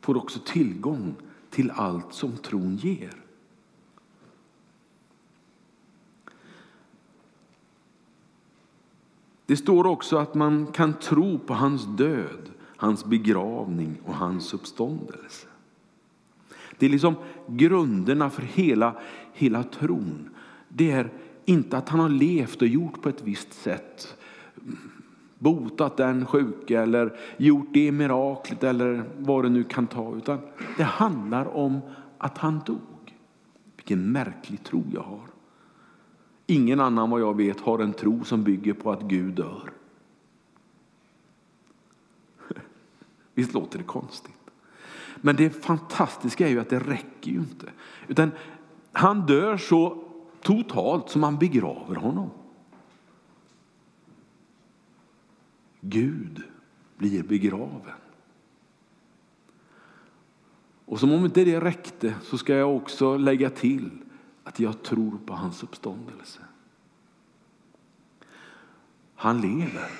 får 0.00 0.16
också 0.16 0.38
tillgång 0.44 1.14
till 1.50 1.70
allt 1.70 2.14
som 2.14 2.36
tron 2.36 2.76
ger. 2.76 3.23
Det 9.46 9.56
står 9.56 9.86
också 9.86 10.16
att 10.16 10.34
man 10.34 10.66
kan 10.66 10.92
tro 10.92 11.38
på 11.38 11.54
hans 11.54 11.86
död, 11.86 12.50
hans 12.76 13.04
begravning 13.04 14.00
och 14.04 14.14
hans 14.14 14.54
uppståndelse. 14.54 15.46
Det 16.78 16.86
är 16.86 16.90
liksom 16.90 17.14
grunderna 17.46 18.30
för 18.30 18.42
hela, 18.42 18.94
hela 19.32 19.62
tron. 19.62 20.30
Det 20.68 20.90
är 20.90 21.12
inte 21.44 21.78
att 21.78 21.88
han 21.88 22.00
har 22.00 22.08
levt 22.08 22.62
och 22.62 22.68
gjort 22.68 23.02
på 23.02 23.08
ett 23.08 23.22
visst 23.22 23.52
sätt. 23.52 24.16
Botat 25.38 25.96
den 25.96 26.26
sjuke 26.26 26.80
eller 26.80 27.18
gjort 27.36 27.68
det 27.72 27.92
miraklet 27.92 28.64
eller 28.64 29.04
vad 29.18 29.44
det 29.44 29.48
nu 29.48 29.64
kan 29.64 29.86
ta. 29.86 30.16
Utan 30.16 30.38
det 30.76 30.84
handlar 30.84 31.56
om 31.56 31.80
att 32.18 32.38
han 32.38 32.60
dog. 32.66 33.14
Vilken 33.76 34.12
märklig 34.12 34.64
tro 34.64 34.84
jag 34.92 35.02
har. 35.02 35.33
Ingen 36.46 36.80
annan 36.80 37.10
vad 37.10 37.20
jag 37.20 37.36
vet 37.36 37.60
har 37.60 37.78
en 37.78 37.92
tro 37.92 38.24
som 38.24 38.42
bygger 38.42 38.72
på 38.72 38.92
att 38.92 39.02
Gud 39.02 39.34
dör. 39.34 39.72
Visst 43.34 43.54
låter 43.54 43.78
det 43.78 43.84
konstigt? 43.84 44.34
Men 45.16 45.36
det 45.36 45.50
fantastiska 45.64 46.46
är 46.46 46.50
ju 46.50 46.60
att 46.60 46.70
det 46.70 46.78
räcker 46.78 47.30
ju 47.30 47.38
inte. 47.38 47.72
Utan 48.08 48.30
han 48.92 49.26
dör 49.26 49.56
så 49.56 50.04
totalt 50.42 51.10
som 51.10 51.20
man 51.20 51.38
begraver 51.38 51.96
honom. 51.96 52.30
Gud 55.80 56.42
blir 56.96 57.22
begraven. 57.22 57.94
Och 60.84 61.00
som 61.00 61.12
om 61.12 61.24
inte 61.24 61.44
det 61.44 61.60
räckte 61.60 62.14
så 62.22 62.38
ska 62.38 62.54
jag 62.54 62.76
också 62.76 63.16
lägga 63.16 63.50
till 63.50 63.90
att 64.44 64.60
jag 64.60 64.82
tror 64.82 65.18
på 65.26 65.34
hans 65.34 65.62
uppståndelse. 65.62 66.40
Han 69.14 69.40
lever. 69.40 69.90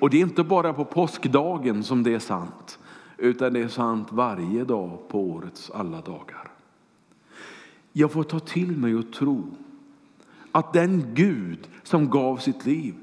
Och 0.00 0.10
det 0.10 0.16
är 0.16 0.20
inte 0.20 0.44
bara 0.44 0.72
på 0.72 0.84
påskdagen 0.84 1.84
som 1.84 2.02
det 2.02 2.14
är 2.14 2.18
sant, 2.18 2.78
utan 3.16 3.52
det 3.52 3.60
är 3.60 3.68
sant 3.68 4.08
varje 4.10 4.64
dag 4.64 5.08
på 5.08 5.20
årets 5.20 5.70
alla 5.70 6.00
dagar. 6.00 6.50
Jag 7.92 8.12
får 8.12 8.22
ta 8.22 8.40
till 8.40 8.76
mig 8.76 8.94
och 8.94 9.12
tro 9.12 9.44
att 10.52 10.72
den 10.72 11.14
Gud 11.14 11.68
som 11.82 12.10
gav 12.10 12.36
sitt 12.36 12.66
liv, 12.66 12.94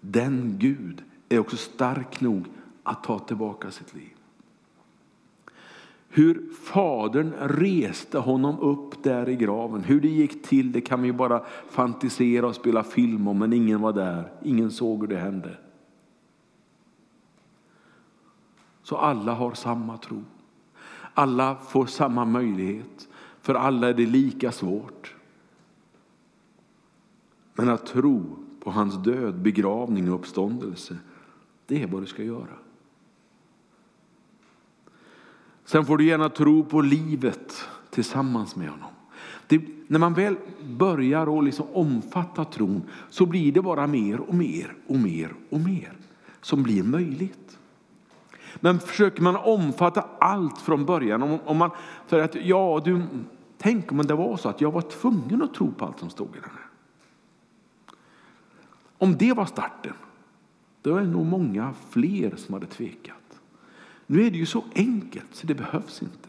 den 0.00 0.58
Gud 0.58 1.02
är 1.28 1.38
också 1.38 1.56
stark 1.56 2.20
nog 2.20 2.44
att 2.82 3.04
ta 3.04 3.18
tillbaka 3.18 3.70
sitt 3.70 3.94
liv. 3.94 4.16
Hur 6.12 6.52
Fadern 6.52 7.32
reste 7.40 8.18
honom 8.18 8.60
upp 8.60 9.02
där 9.02 9.28
i 9.28 9.36
graven. 9.36 9.84
Hur 9.84 10.00
det 10.00 10.08
gick 10.08 10.42
till 10.42 10.72
det 10.72 10.80
kan 10.80 11.02
vi 11.02 11.12
bara 11.12 11.42
fantisera 11.68 12.46
och 12.46 12.54
spela 12.54 12.82
film 12.82 13.28
om, 13.28 13.38
men 13.38 13.52
ingen 13.52 13.80
var 13.80 13.92
där. 13.92 14.32
Ingen 14.42 14.70
såg 14.70 15.00
hur 15.00 15.06
det 15.06 15.16
hände. 15.16 15.56
Så 18.82 18.96
alla 18.96 19.34
har 19.34 19.54
samma 19.54 19.96
tro. 19.96 20.24
Alla 21.14 21.56
får 21.56 21.86
samma 21.86 22.24
möjlighet. 22.24 23.08
För 23.40 23.54
alla 23.54 23.88
är 23.88 23.94
det 23.94 24.06
lika 24.06 24.52
svårt. 24.52 25.14
Men 27.54 27.68
att 27.68 27.86
tro 27.86 28.22
på 28.60 28.70
hans 28.70 28.96
död, 28.96 29.34
begravning 29.34 30.12
och 30.12 30.14
uppståndelse, 30.14 30.98
det 31.66 31.82
är 31.82 31.86
vad 31.86 32.02
du 32.02 32.06
ska 32.06 32.22
göra. 32.22 32.56
Sen 35.70 35.84
får 35.86 35.98
du 35.98 36.04
gärna 36.04 36.28
tro 36.28 36.64
på 36.64 36.80
livet 36.80 37.68
tillsammans 37.90 38.56
med 38.56 38.68
honom. 38.68 38.90
Det, 39.46 39.60
när 39.86 39.98
man 39.98 40.14
väl 40.14 40.36
börjar 40.62 41.38
att 41.38 41.44
liksom 41.44 41.66
omfatta 41.72 42.44
tron 42.44 42.82
så 43.10 43.26
blir 43.26 43.52
det 43.52 43.62
bara 43.62 43.86
mer 43.86 44.20
och 44.20 44.34
mer 44.34 44.74
och 44.86 44.96
mer 44.96 45.34
och 45.50 45.60
mer 45.60 45.92
som 46.40 46.62
blir 46.62 46.82
möjligt. 46.82 47.58
Men 48.60 48.78
försöker 48.78 49.22
man 49.22 49.36
omfatta 49.36 50.04
allt 50.20 50.58
från 50.58 50.86
början, 50.86 51.22
om, 51.22 51.38
om 51.44 51.56
man 51.56 51.70
säger 52.06 52.24
att 52.24 52.34
ja, 52.34 52.82
du, 52.84 53.02
tänk 53.58 53.92
om 53.92 53.98
det 53.98 54.14
var 54.14 54.36
så 54.36 54.48
att 54.48 54.60
jag 54.60 54.72
var 54.72 54.82
tvungen 54.82 55.42
att 55.42 55.54
tro 55.54 55.72
på 55.72 55.84
allt 55.84 55.98
som 55.98 56.10
stod 56.10 56.28
i 56.28 56.40
den 56.40 56.50
här. 56.50 56.66
Om 58.98 59.16
det 59.16 59.32
var 59.32 59.46
starten, 59.46 59.94
då 60.82 60.96
är 60.96 61.00
det 61.00 61.06
nog 61.06 61.26
många 61.26 61.74
fler 61.90 62.36
som 62.36 62.54
hade 62.54 62.66
tvekat. 62.66 63.19
Nu 64.10 64.26
är 64.26 64.30
det 64.30 64.38
ju 64.38 64.46
så 64.46 64.64
enkelt 64.74 65.34
så 65.34 65.46
det 65.46 65.54
behövs 65.54 66.02
inte. 66.02 66.28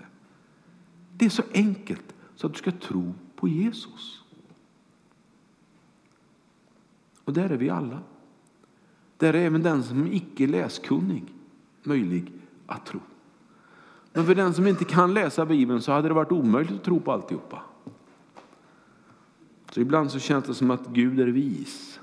Det 1.17 1.25
är 1.25 1.29
så 1.29 1.43
enkelt 1.53 2.15
så 2.35 2.47
att 2.47 2.53
du 2.53 2.59
ska 2.59 2.71
tro 2.71 3.13
på 3.35 3.47
Jesus. 3.47 4.23
Och 7.23 7.33
där 7.33 7.49
är 7.49 7.57
vi 7.57 7.69
alla. 7.69 7.99
Där 9.17 9.33
är 9.33 9.45
även 9.45 9.63
den 9.63 9.83
som 9.83 10.07
är 10.07 10.13
icke 10.13 10.47
läskunnig 10.47 11.23
möjlig 11.83 12.31
att 12.65 12.85
tro. 12.85 12.99
Men 14.13 14.25
för 14.25 14.35
den 14.35 14.53
som 14.53 14.67
inte 14.67 14.85
kan 14.85 15.13
läsa 15.13 15.45
Bibeln 15.45 15.81
så 15.81 15.91
hade 15.91 16.07
det 16.07 16.13
varit 16.13 16.31
omöjligt 16.31 16.75
att 16.75 16.83
tro 16.83 16.99
på 16.99 17.11
alltihopa. 17.11 17.63
Så 19.71 19.81
ibland 19.81 20.11
så 20.11 20.19
känns 20.19 20.45
det 20.45 20.53
som 20.53 20.71
att 20.71 20.87
Gud 20.87 21.19
är 21.19 21.27
vis 21.27 21.99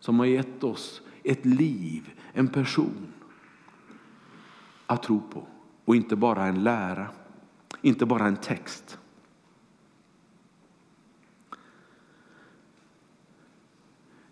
som 0.00 0.18
har 0.18 0.26
gett 0.26 0.64
oss 0.64 1.02
ett 1.22 1.46
liv, 1.46 2.10
en 2.32 2.48
person 2.48 3.12
att 4.88 5.02
tro 5.02 5.20
på 5.20 5.42
och 5.84 5.96
inte 5.96 6.16
bara 6.16 6.46
en 6.46 6.62
lära, 6.62 7.06
inte 7.82 8.06
bara 8.06 8.26
en 8.26 8.36
text. 8.36 8.98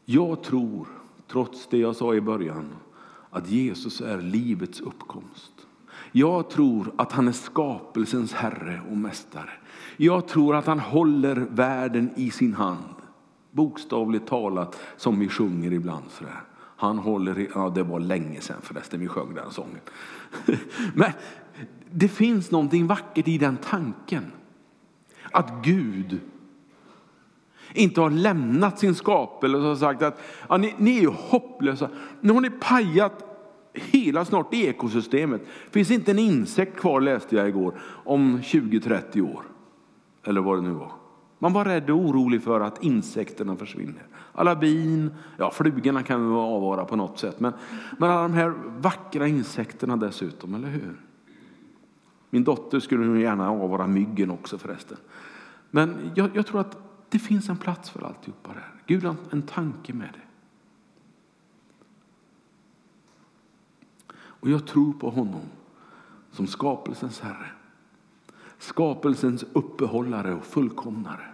Jag 0.04 0.42
tror, 0.42 0.88
trots 1.28 1.66
det 1.66 1.78
jag 1.78 1.96
sa 1.96 2.14
i 2.14 2.20
början, 2.20 2.68
att 3.30 3.50
Jesus 3.50 4.00
är 4.00 4.20
livets 4.20 4.80
uppkomst. 4.80 5.52
Jag 6.12 6.50
tror 6.50 6.92
att 6.96 7.12
han 7.12 7.28
är 7.28 7.32
skapelsens 7.32 8.32
herre 8.32 8.80
och 8.90 8.96
mästare. 8.96 9.50
Jag 9.96 10.28
tror 10.28 10.56
att 10.56 10.66
han 10.66 10.80
håller 10.80 11.36
världen 11.36 12.10
i 12.16 12.30
sin 12.30 12.54
hand. 12.54 12.94
Bokstavligt 13.50 14.26
talat, 14.26 14.80
som 14.96 15.18
vi 15.18 15.28
sjunger 15.28 15.72
ibland. 15.72 16.04
Sådär. 16.10 16.42
Han 16.76 16.99
håller, 16.99 17.38
i... 17.38 17.49
ja 17.54 17.73
det 17.75 17.83
var 17.83 18.00
länge 18.00 18.40
sedan 18.40 18.56
förresten 18.62 19.00
vi 19.00 19.09
sjöng 19.09 19.35
den 19.35 19.50
sången. 19.50 19.80
Men 20.95 21.12
det 21.90 22.09
finns 22.09 22.50
någonting 22.50 22.87
vackert 22.87 23.28
i 23.28 23.38
den 23.38 23.56
tanken. 23.56 24.33
Att 25.30 25.64
Gud 25.64 26.21
inte 27.73 28.00
har 28.00 28.11
lämnat 28.11 28.78
sin 28.78 28.95
skapelse 28.95 29.56
och 29.56 29.78
sagt 29.78 30.02
att 30.02 30.21
ja, 30.49 30.56
ni, 30.56 30.75
ni 30.78 30.97
är 30.97 31.00
ju 31.00 31.11
hopplösa. 31.11 31.90
Nu 32.21 32.33
har 32.33 32.40
ni 32.40 32.50
pajat 32.50 33.26
hela 33.75 34.25
snart 34.25 34.54
ekosystemet. 34.54 35.40
Det 35.64 35.73
finns 35.73 35.90
inte 35.90 36.11
en 36.11 36.18
insekt 36.18 36.76
kvar 36.76 37.00
läste 37.00 37.37
jag 37.37 37.49
igår 37.49 37.75
om 38.04 38.40
20-30 38.40 39.35
år. 39.35 39.42
Eller 40.25 40.40
vad 40.40 40.59
det 40.59 40.62
nu 40.62 40.71
var. 40.71 40.92
Man 41.38 41.52
var 41.52 41.64
rädd 41.64 41.90
och 41.90 41.97
orolig 41.97 42.43
för 42.43 42.61
att 42.61 42.83
insekterna 42.83 43.57
försvinner. 43.57 44.07
Alla 44.33 44.57
bin, 44.57 45.14
ja 45.37 45.50
flugorna 45.50 46.02
kan 46.02 46.28
vi 46.28 46.35
avvara 46.35 46.85
på 46.85 46.97
något 46.97 47.19
sätt, 47.19 47.40
men, 47.40 47.52
men 47.99 48.11
alla 48.11 48.23
de 48.23 48.33
här 48.35 48.55
vackra 48.78 49.28
insekterna 49.28 49.97
dessutom, 49.97 50.55
eller 50.55 50.69
hur? 50.69 51.00
Min 52.31 52.45
dotter 52.45 52.81
skulle 52.81 53.05
nog 53.05 53.19
gärna 53.19 53.50
avvara 53.50 53.87
myggen 53.87 54.31
också 54.31 54.59
förresten. 54.59 54.99
Men 55.71 56.11
jag, 56.14 56.37
jag, 56.37 56.47
tror 56.47 56.61
att 56.61 56.78
det 57.09 57.19
finns 57.19 57.49
en 57.49 57.57
plats 57.57 57.90
för 57.90 58.07
alltihopa 58.07 58.52
där. 58.52 58.75
Gud 58.87 59.05
har 59.05 59.14
en 59.31 59.43
tanke 59.43 59.93
med 59.93 60.09
det. 60.12 60.21
Och 64.19 64.50
jag 64.50 64.66
tror 64.66 64.93
på 64.93 65.11
honom 65.11 65.40
som 66.31 66.47
skapelsens 66.47 67.21
Herre. 67.21 67.50
Skapelsens 68.66 69.44
uppehållare 69.52 70.35
och 70.35 70.44
fullkomnare. 70.44 71.26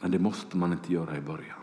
Men 0.00 0.10
det 0.10 0.18
måste 0.18 0.56
man 0.56 0.72
inte 0.72 0.92
göra 0.92 1.16
i 1.16 1.20
början. 1.20 1.58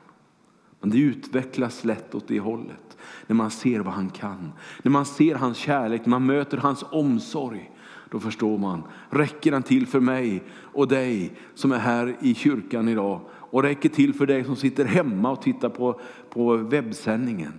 Men 0.80 0.90
det 0.90 0.98
utvecklas 0.98 1.86
lätt 1.86 2.16
åt 2.16 2.28
det 2.28 2.40
hållet. 2.40 2.98
När 3.28 3.36
man 3.36 3.52
ser 3.52 3.80
vad 3.80 3.94
han 3.94 4.10
kan, 4.10 4.52
när 4.84 4.92
man 4.92 5.06
ser 5.06 5.36
hans 5.36 5.58
kärlek, 5.58 6.02
när 6.06 6.10
man 6.10 6.26
möter 6.26 6.58
hans 6.58 6.84
omsorg. 6.92 7.72
Då 8.12 8.20
förstår 8.20 8.58
man, 8.58 8.84
räcker 9.10 9.52
han 9.52 9.64
till 9.64 9.88
för 9.88 10.00
mig 10.00 10.44
och 10.52 10.88
dig 10.88 11.34
som 11.56 11.72
är 11.72 11.80
här 11.80 12.18
i 12.20 12.36
kyrkan 12.36 12.88
idag 12.88 13.22
och 13.32 13.64
räcker 13.64 13.90
till 13.90 14.14
för 14.14 14.26
dig 14.26 14.44
som 14.44 14.56
sitter 14.56 14.86
hemma 14.86 15.32
och 15.32 15.42
tittar 15.42 15.70
på, 15.70 16.00
på 16.30 16.58
webbsändningen. 16.58 17.54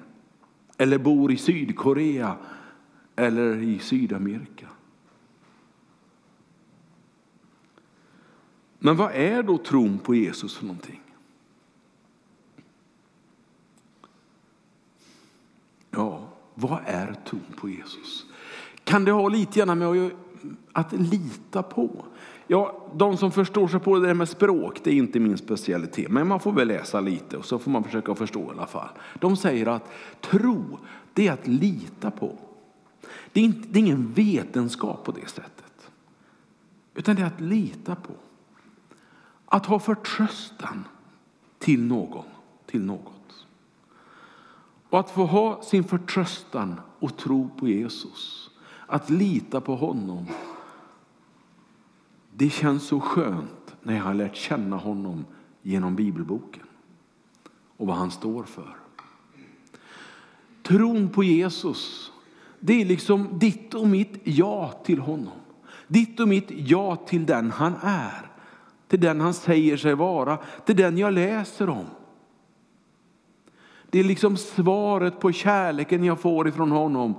eller 0.78 0.99
bor 0.99 1.32
i 1.32 1.37
Sydkorea 1.37 2.37
eller 3.16 3.56
i 3.56 3.78
Sydamerika. 3.78 4.66
Men 8.82 8.96
vad 8.96 9.12
är 9.12 9.42
då 9.42 9.58
tron 9.58 9.99
på 9.99 10.14
Jesus 10.14 10.56
för 10.56 10.66
någonting? 10.66 11.00
Ja, 15.90 16.28
vad 16.54 16.80
är 16.87 17.14
tron 17.26 17.44
på 17.56 17.68
Jesus? 17.68 18.26
Kan 18.84 19.04
det 19.04 19.12
ha 19.12 19.28
lite 19.28 19.58
grann 19.58 19.78
med 19.78 20.10
att 20.72 20.92
lita 20.92 21.62
på? 21.62 22.04
Ja, 22.46 22.90
de 22.94 23.16
som 23.16 23.32
förstår 23.32 23.68
sig 23.68 23.80
på 23.80 23.99
det 23.99 24.06
där 24.06 24.14
med 24.14 24.28
språk, 24.28 24.80
det 24.84 24.90
är 24.90 24.94
inte 24.94 25.20
min 25.20 25.38
specialitet. 25.38 26.10
Men 26.10 26.28
man 26.28 26.40
får 26.40 26.52
väl 26.52 26.68
läsa 26.68 27.00
lite 27.00 27.37
och 27.37 27.44
så 27.44 27.58
får 27.58 27.70
man 27.70 27.84
försöka 27.84 28.14
förstå 28.14 28.40
i 28.40 28.50
alla 28.50 28.66
fall. 28.66 28.88
De 29.20 29.37
säger 29.37 29.66
att 29.66 29.92
tro, 30.20 30.78
det 31.14 31.28
är 31.28 31.32
att 31.32 31.46
lita 31.46 32.10
på. 32.10 32.37
Det 33.32 33.40
är, 33.40 33.44
inte, 33.44 33.68
det 33.68 33.78
är 33.78 33.80
ingen 33.80 34.12
vetenskap 34.12 35.04
på 35.04 35.12
det 35.12 35.28
sättet. 35.28 35.90
Utan 36.94 37.16
det 37.16 37.22
är 37.22 37.26
att 37.26 37.40
lita 37.40 37.94
på. 37.94 38.12
Att 39.52 39.66
ha 39.66 39.78
förtröstan 39.78 40.85
till 41.59 41.85
någon, 41.85 42.25
till 42.66 42.85
något. 42.85 43.47
Och 44.90 45.00
att 45.00 45.11
få 45.11 45.26
ha 45.26 45.62
sin 45.62 45.85
förtröstan 45.85 46.80
och 46.99 47.16
tro 47.16 47.50
på 47.59 47.69
Jesus. 47.69 48.50
Att 48.87 49.11
lita 49.11 49.61
på 49.61 49.76
honom 49.76 50.26
det 52.40 52.50
känns 52.50 52.83
så 52.83 53.00
skönt 53.00 53.76
när 53.83 53.97
jag 53.97 54.02
har 54.02 54.14
lärt 54.14 54.37
känna 54.37 54.76
honom 54.76 55.25
genom 55.62 55.97
bibelboken 55.97 56.62
och 57.76 57.87
vad 57.87 57.97
han 57.97 58.11
står 58.11 58.45
för. 58.45 58.76
Tron 60.62 61.09
på 61.09 61.25
Jesus, 61.25 62.12
det 62.61 62.80
är 62.80 62.85
liksom 62.85 63.38
ditt 63.38 63.75
och 63.75 63.88
mitt 63.88 64.21
ja 64.25 64.80
till 64.85 64.99
honom. 64.99 65.38
Ditt 65.87 66.21
och 66.21 66.28
mitt 66.28 66.50
ja 66.50 66.97
till 66.97 67.26
den 67.26 67.50
han 67.50 67.75
är, 67.83 68.29
till 68.90 69.00
den 69.00 69.20
han 69.20 69.35
säger 69.35 69.76
sig 69.76 69.94
vara, 69.94 70.38
till 70.64 70.76
den 70.76 70.99
jag 70.99 71.12
läser 71.12 71.68
om. 71.68 71.87
Det 73.90 74.00
är 74.00 74.04
liksom 74.04 74.37
svaret 74.37 75.20
på 75.20 75.32
kärleken 75.32 76.04
jag 76.04 76.20
får 76.20 76.49
ifrån 76.49 76.70
honom. 76.70 77.14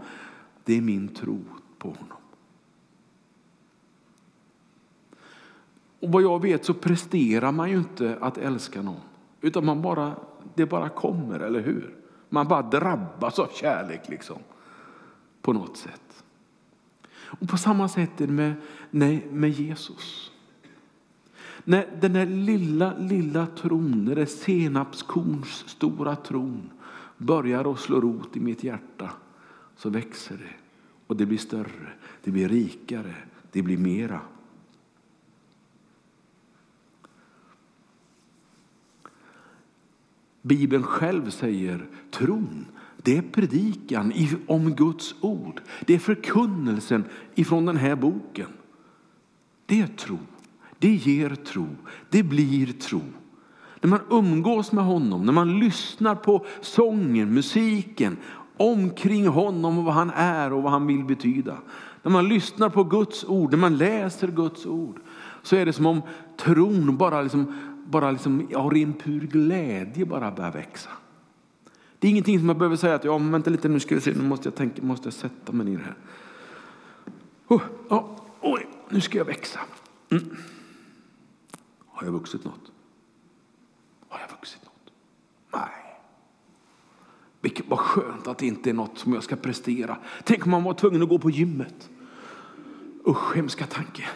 Det 0.64 0.78
är 0.78 0.82
min 0.82 1.08
tro 1.08 1.40
på 1.78 1.88
honom. 1.88 2.18
Och 6.00 6.12
vad 6.12 6.24
jag 6.24 6.42
vet 6.42 6.66
så 6.66 6.74
presterar 6.74 7.52
man 7.52 7.70
ju 7.70 7.78
inte 7.78 8.18
att 8.22 8.38
älska 8.38 8.82
någon. 8.82 9.02
Utan 9.42 9.66
man 9.66 9.82
bara, 9.82 10.16
det 10.56 10.66
bara 10.66 10.90
kommer, 10.90 11.40
eller 11.40 11.62
hur? 11.62 11.96
Man 12.30 12.48
bara 12.48 12.62
drabbas 12.62 13.40
av 13.40 13.50
kärlek 13.54 14.10
liksom. 14.10 14.38
På 15.42 15.54
något 15.54 15.78
sätt. 15.78 16.24
Och 17.14 17.50
på 17.50 17.58
samma 17.58 17.90
sätt 17.90 18.22
är 18.22 18.28
det 18.28 18.34
med, 18.34 18.54
nej, 18.90 19.28
med 19.32 19.50
Jesus. 19.50 20.31
När 21.64 21.98
den 22.02 22.14
där 22.14 22.26
lilla, 22.26 22.98
lilla 22.98 23.48
tron, 23.48 24.06
den 24.06 24.16
där 24.16 24.26
senapskorns 24.26 25.64
stora 25.68 26.16
tron 26.16 26.70
börjar 27.18 27.72
att 27.72 27.80
slå 27.80 28.02
rot 28.02 28.38
i 28.38 28.40
mitt 28.40 28.64
hjärta 28.64 29.12
så 29.78 29.90
växer 29.90 30.38
det. 30.38 30.54
Och 31.08 31.18
det 31.18 31.26
blir 31.26 31.38
större, 31.38 31.94
det 32.24 32.32
blir 32.32 32.50
rikare, 32.50 33.16
det 33.52 33.62
blir 33.62 33.78
mera. 33.78 34.22
Bibeln 40.42 40.84
själv 40.84 41.30
säger 41.30 41.86
tron, 42.12 42.66
det 42.98 43.18
är 43.18 43.22
predikan 43.22 44.14
om 44.48 44.76
Guds 44.76 45.16
ord. 45.22 45.62
Det 45.86 45.94
är 45.94 46.00
förkunnelsen 46.00 47.04
ifrån 47.36 47.66
den 47.66 47.78
här 47.78 47.96
boken. 47.96 48.50
Det 49.66 49.82
är 49.82 49.88
tro. 49.88 50.18
Det 50.82 50.96
ger 50.96 51.36
tro. 51.36 51.68
Det 52.10 52.24
blir 52.24 52.74
tro. 52.74 53.02
När 53.82 53.90
man 53.90 54.00
umgås 54.10 54.72
med 54.72 54.84
honom, 54.84 55.26
när 55.26 55.34
man 55.34 55.60
lyssnar 55.60 56.16
på 56.16 56.46
sången, 56.62 57.34
musiken 57.34 58.18
omkring 58.58 59.28
honom 59.28 59.78
och 59.78 59.84
vad 59.84 59.94
han 59.94 60.10
är 60.16 60.54
och 60.54 60.64
vad 60.64 60.72
han 60.72 60.88
vill 60.88 61.04
betyda. 61.04 61.58
När 62.04 62.12
man 62.12 62.28
lyssnar 62.28 62.70
på 62.70 62.84
Guds 62.84 63.26
ord, 63.26 63.52
när 63.52 63.58
man 63.58 63.78
läser 63.78 64.28
Guds 64.28 64.66
ord 64.66 65.00
så 65.44 65.56
är 65.56 65.66
det 65.66 65.74
som 65.74 65.86
om 65.86 66.02
tron 66.38 66.98
bara 66.98 67.22
liksom 67.22 67.54
bara 67.86 68.12
liksom, 68.12 68.48
av 68.56 68.72
ren 68.72 68.94
pur 68.94 69.20
glädje 69.20 70.06
bara 70.06 70.32
börjar 70.32 70.52
växa. 70.52 70.90
Det 72.00 72.08
är 72.08 72.12
ingenting 72.12 72.38
som 72.38 72.48
man 72.48 72.58
behöver 72.58 72.76
säga 72.76 72.96
att 72.96 73.04
ja, 73.04 73.18
vänta 73.18 73.50
lite 73.50 73.70
nu 73.70 73.80
ska 73.80 73.96
vi 73.96 74.02
se, 74.02 74.12
nu 74.12 74.24
måste 74.24 74.48
jag 74.48 74.56
tänka, 74.56 74.82
måste 74.82 75.08
jag 75.08 75.14
sätta 75.14 75.52
mig 75.52 75.66
ner 75.66 75.78
här. 75.78 75.96
Oh, 77.48 77.62
oh, 77.90 78.20
oj, 78.42 78.68
nu 78.90 79.02
ska 79.02 79.18
jag 79.18 79.26
växa. 79.26 79.60
Mm. 80.10 80.36
Har 82.02 82.08
jag 82.08 82.14
vuxit 82.14 82.44
något? 82.44 82.72
Har 84.10 84.20
jag 84.20 84.30
vuxit 84.30 84.62
något? 84.64 84.94
Nej. 85.54 86.00
Vilket 87.42 87.68
var 87.68 87.78
skönt 87.78 88.28
att 88.28 88.38
det 88.38 88.48
inte 88.48 88.70
är 88.70 88.74
något 88.74 88.98
som 88.98 89.14
jag 89.14 89.24
ska 89.24 89.36
prestera. 89.36 89.98
Tänk 90.24 90.46
om 90.46 90.52
man 90.52 90.64
var 90.64 90.74
tvungen 90.74 91.04
att 91.04 91.10
gå 91.10 91.20
på 91.20 91.30
gymmet. 91.30 91.90
Usch, 93.08 93.36
hemska 93.36 93.66
tanke. 93.66 94.10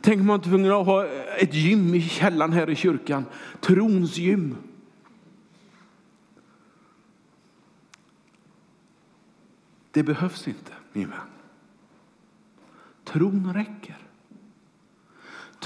Tänk 0.00 0.20
om 0.20 0.26
man 0.26 0.38
var 0.38 0.44
tvungen 0.44 0.72
att 0.72 0.86
ha 0.86 1.06
ett 1.38 1.54
gym 1.54 1.94
i 1.94 2.02
källaren 2.02 2.52
här 2.52 2.70
i 2.70 2.76
kyrkan. 2.76 3.24
Trons 3.60 4.16
gym. 4.16 4.56
Det 9.90 10.02
behövs 10.02 10.48
inte, 10.48 10.72
min 10.92 11.10
vän. 11.10 11.18
Tron 13.04 13.54
räcker. 13.54 14.03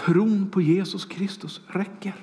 Tron 0.05 0.51
på 0.51 0.61
Jesus 0.61 1.05
Kristus 1.05 1.61
räcker. 1.67 2.15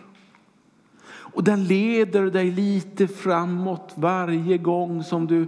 Och 1.08 1.44
den 1.44 1.64
leder 1.64 2.32
dig 2.32 2.52
lite 2.52 3.08
framåt 3.08 3.94
varje 3.96 4.58
gång 4.58 5.04
som 5.04 5.28
du 5.28 5.48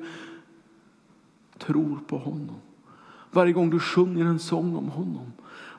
tror 1.57 1.99
på 2.07 2.17
honom. 2.17 2.55
Varje 3.31 3.53
gång 3.53 3.69
du 3.69 3.79
sjunger 3.79 4.25
en 4.25 4.39
sång 4.39 4.75
om 4.75 4.89
honom. 4.89 5.31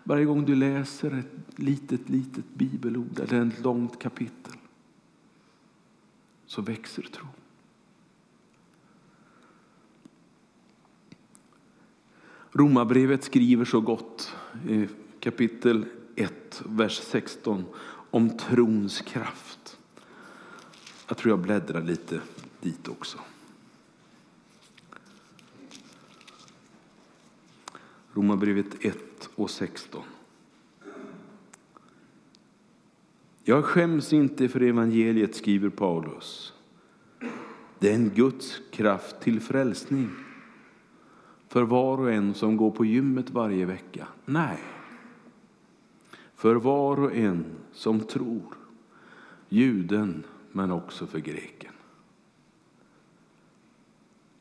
Varje 0.04 0.24
gång 0.24 0.44
du 0.44 0.54
läser 0.54 1.18
ett 1.18 1.58
litet, 1.58 2.08
litet 2.08 2.54
bibelord 2.54 3.20
eller 3.20 3.46
ett 3.46 3.60
långt 3.60 3.98
kapitel 3.98 4.52
så 6.46 6.62
växer 6.62 7.02
tron. 7.02 7.28
Romarbrevet 12.52 13.24
skriver 13.24 13.64
så 13.64 13.80
gott 13.80 14.34
i 14.68 14.88
kapitel 15.20 15.86
1, 16.18 16.62
vers 16.64 16.98
16 16.98 17.64
om 18.10 18.30
trons 18.30 19.00
kraft. 19.00 19.78
Jag 21.08 21.16
tror 21.16 21.30
jag 21.30 21.38
bläddrar 21.38 21.82
lite 21.82 22.20
dit 22.60 22.88
också. 22.88 23.18
Romarbrevet 28.12 28.84
1 28.84 28.96
och 29.34 29.50
16. 29.50 30.02
Jag 33.44 33.64
skäms 33.64 34.12
inte 34.12 34.48
för 34.48 34.62
evangeliet, 34.62 35.36
skriver 35.36 35.68
Paulus. 35.68 36.52
Det 37.78 37.90
är 37.90 37.94
en 37.94 38.10
Guds 38.10 38.60
kraft 38.70 39.20
till 39.20 39.40
frälsning 39.40 40.10
för 41.48 41.62
var 41.62 41.98
och 41.98 42.12
en 42.12 42.34
som 42.34 42.56
går 42.56 42.70
på 42.70 42.84
gymmet 42.84 43.30
varje 43.30 43.64
vecka. 43.64 44.08
Nej, 44.24 44.58
för 46.38 46.54
var 46.54 47.00
och 47.00 47.16
en 47.16 47.44
som 47.72 48.00
tror, 48.00 48.54
juden 49.48 50.24
men 50.52 50.70
också 50.70 51.06
för 51.06 51.18
greken. 51.18 51.72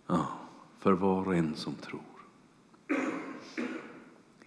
Ja, 0.08 0.28
för 0.80 0.94
var 0.94 1.28
och 1.28 1.36
en 1.36 1.56
som 1.56 1.74
tror 1.74 2.02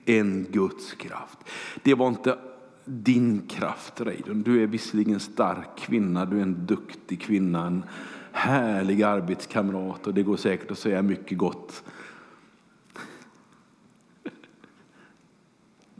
en 0.05 0.47
Guds 0.51 0.93
kraft. 0.93 1.39
Det 1.83 1.95
var 1.95 2.09
inte 2.09 2.39
din 2.85 3.47
kraft, 3.49 4.01
Reidun. 4.01 4.43
Du 4.43 4.63
är 4.63 4.67
visserligen 4.67 5.21
stark 5.21 5.79
kvinna, 5.79 6.25
du 6.25 6.39
är 6.39 6.43
en 6.43 6.67
duktig 6.67 7.21
kvinna, 7.21 7.67
en 7.67 7.85
härlig 8.33 9.03
arbetskamrat 9.03 10.07
och 10.07 10.15
det 10.15 10.23
går 10.23 10.37
säkert 10.37 10.71
att 10.71 10.79
säga 10.79 11.03
mycket 11.03 11.39
gott. 11.39 11.85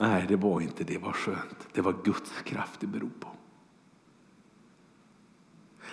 Nej, 0.01 0.25
det 0.29 0.37
var 0.37 0.61
inte 0.61 0.85
det. 0.85 0.99
var 0.99 1.13
skönt. 1.13 1.69
Det 1.73 1.81
var 1.81 1.95
Guds 2.05 2.33
kraft 2.45 2.81
det 2.81 2.87
beror 2.87 3.11
på. 3.21 3.29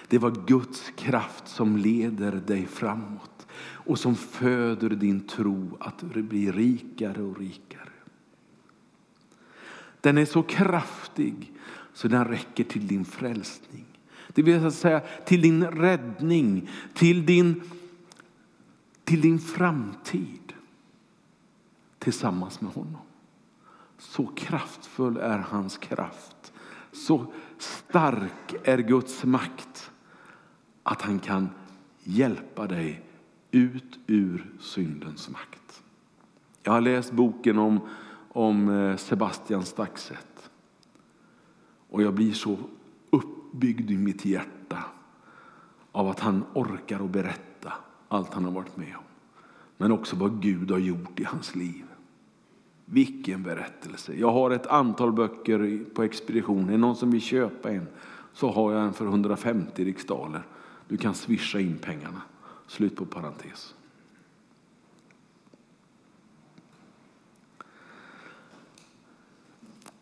Det 0.07 0.17
var 0.17 0.45
Guds 0.47 0.91
kraft 0.95 1.47
som 1.47 1.77
leder 1.77 2.31
dig 2.31 2.65
framåt 2.65 3.47
och 3.59 3.99
som 3.99 4.15
föder 4.15 4.89
din 4.89 5.27
tro 5.27 5.77
att 5.79 6.01
bli 6.01 6.51
rikare 6.51 7.21
och 7.21 7.39
rikare. 7.39 7.89
Den 10.01 10.17
är 10.17 10.25
så 10.25 10.43
kraftig 10.43 11.53
så 11.93 12.07
den 12.07 12.25
räcker 12.25 12.63
till 12.63 12.87
din 12.87 13.05
frälsning. 13.05 13.85
Det 14.27 14.41
vill 14.41 14.65
alltså 14.65 14.79
säga 14.79 14.99
till 14.99 15.41
din 15.41 15.65
räddning, 15.65 16.69
till 16.93 17.25
din, 17.25 17.61
till 19.03 19.21
din 19.21 19.39
framtid 19.39 20.53
tillsammans 21.99 22.61
med 22.61 22.71
honom. 22.71 23.06
Så 24.09 24.27
kraftfull 24.27 25.17
är 25.17 25.37
hans 25.37 25.77
kraft. 25.77 26.53
Så 26.91 27.25
stark 27.57 28.55
är 28.63 28.77
Guds 28.77 29.23
makt 29.23 29.91
att 30.83 31.01
han 31.01 31.19
kan 31.19 31.49
hjälpa 32.03 32.67
dig 32.67 33.05
ut 33.51 33.99
ur 34.07 34.51
syndens 34.59 35.29
makt. 35.29 35.83
Jag 36.63 36.71
har 36.71 36.81
läst 36.81 37.11
boken 37.11 37.57
om, 37.57 37.79
om 38.29 38.69
eh, 38.69 38.97
Sebastian 38.97 39.65
Staxet. 39.65 40.49
Och 41.89 42.01
jag 42.03 42.13
blir 42.13 42.33
så 42.33 42.57
uppbyggd 43.09 43.91
i 43.91 43.97
mitt 43.97 44.25
hjärta 44.25 44.83
av 45.91 46.07
att 46.07 46.19
han 46.19 46.43
orkar 46.53 46.99
att 46.99 47.09
berätta 47.09 47.73
allt 48.07 48.33
han 48.33 48.45
har 48.45 48.51
varit 48.51 48.77
med 48.77 48.95
om. 48.97 49.03
Men 49.77 49.91
också 49.91 50.15
vad 50.15 50.41
Gud 50.41 50.71
har 50.71 50.79
gjort 50.79 51.19
i 51.19 51.23
hans 51.23 51.55
liv. 51.55 51.86
Vilken 52.89 53.43
berättelse. 53.43 54.13
Jag 54.13 54.31
har 54.31 54.51
ett 54.51 54.67
antal 54.67 55.13
böcker 55.13 55.85
på 55.93 56.03
expedition. 56.03 56.67
Är 56.67 56.71
det 56.71 56.77
någon 56.77 56.95
som 56.95 57.11
vill 57.11 57.21
köpa 57.21 57.71
en 57.71 57.87
så 58.33 58.51
har 58.51 58.73
jag 58.73 58.83
en 58.83 58.93
för 58.93 59.05
150 59.05 59.85
riksdaler. 59.85 60.43
Du 60.87 60.97
kan 60.97 61.15
swisha 61.15 61.59
in 61.59 61.77
pengarna. 61.77 62.21
Slut 62.67 62.95
på 62.95 63.05
parentes. 63.05 63.75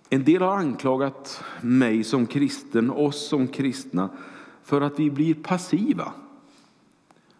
En 0.10 0.24
del 0.24 0.42
har 0.42 0.58
anklagat 0.58 1.44
mig 1.62 2.04
som 2.04 2.28
kristen, 2.28 2.90
oss 2.90 3.28
som 3.28 3.48
kristna, 3.48 4.10
för 4.64 4.82
att 4.82 5.00
vi 5.00 5.12
blir 5.12 5.34
passiva 5.34 6.14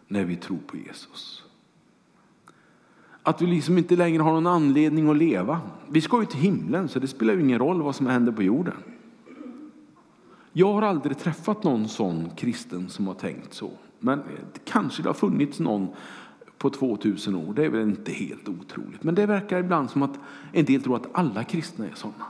när 0.08 0.24
vi 0.24 0.36
tror 0.36 0.60
på 0.68 0.78
Jesus. 0.78 1.45
Att 3.26 3.38
du 3.38 3.48
liksom 3.48 3.78
inte 3.78 3.96
längre 3.96 4.24
har 4.24 4.34
någon 4.34 4.48
anledning 4.48 5.10
att 5.10 5.18
leva. 5.18 5.62
Vi 5.90 6.02
ska 6.02 6.20
ju 6.20 6.26
till 6.26 6.40
himlen 6.40 6.88
så 6.90 7.00
det 7.00 7.08
spelar 7.08 7.34
ju 7.34 7.42
ingen 7.42 7.60
roll 7.60 7.82
vad 7.82 7.96
som 7.96 8.08
händer 8.08 8.32
på 8.32 8.44
jorden. 8.44 8.74
Jag 10.54 10.74
har 10.74 10.82
aldrig 10.82 11.18
träffat 11.18 11.64
någon 11.64 11.88
sån 11.88 12.30
kristen 12.36 12.90
som 12.90 13.08
har 13.08 13.14
tänkt 13.14 13.54
så. 13.54 13.72
Men 14.00 14.22
kanske 14.66 15.04
det 15.04 15.10
har 15.10 15.14
funnits 15.14 15.60
någon 15.60 15.88
på 16.58 16.70
2000 16.70 17.36
år. 17.36 17.54
Det 17.54 17.66
är 17.66 17.70
väl 17.70 17.82
inte 17.82 18.12
helt 18.12 18.50
otroligt. 18.50 19.04
Men 19.04 19.16
det 19.16 19.26
verkar 19.26 19.60
ibland 19.60 19.90
som 19.90 20.04
att 20.04 20.20
en 20.52 20.66
del 20.66 20.82
tror 20.82 20.96
att 20.96 21.10
alla 21.12 21.44
kristna 21.44 21.86
är 21.86 21.96
sådana. 21.96 22.26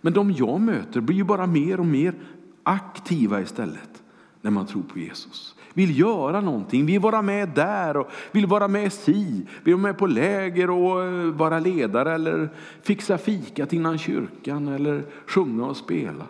Men 0.00 0.12
de 0.12 0.32
jag 0.32 0.60
möter 0.60 1.00
blir 1.00 1.16
ju 1.16 1.24
bara 1.24 1.46
mer 1.46 1.80
och 1.80 1.86
mer 1.86 2.14
aktiva 2.62 3.40
istället 3.40 4.03
när 4.44 4.50
man 4.50 4.66
tror 4.66 4.82
på 4.82 4.98
Jesus. 4.98 5.54
Vill 5.72 5.98
göra 5.98 6.40
någonting, 6.40 6.86
vill 6.86 7.00
vara 7.00 7.22
med 7.22 7.48
där 7.48 7.96
och 7.96 8.10
vill 8.32 8.46
vara 8.46 8.68
med 8.68 8.92
si, 8.92 9.46
vill 9.64 9.74
vara 9.74 9.82
med 9.82 9.98
på 9.98 10.06
läger 10.06 10.70
och 10.70 11.04
eh, 11.04 11.24
vara 11.24 11.58
ledare 11.58 12.14
eller 12.14 12.48
fixa 12.82 13.18
fikat 13.18 13.72
innan 13.72 13.98
kyrkan 13.98 14.68
eller 14.68 15.04
sjunga 15.26 15.66
och 15.66 15.76
spela. 15.76 16.26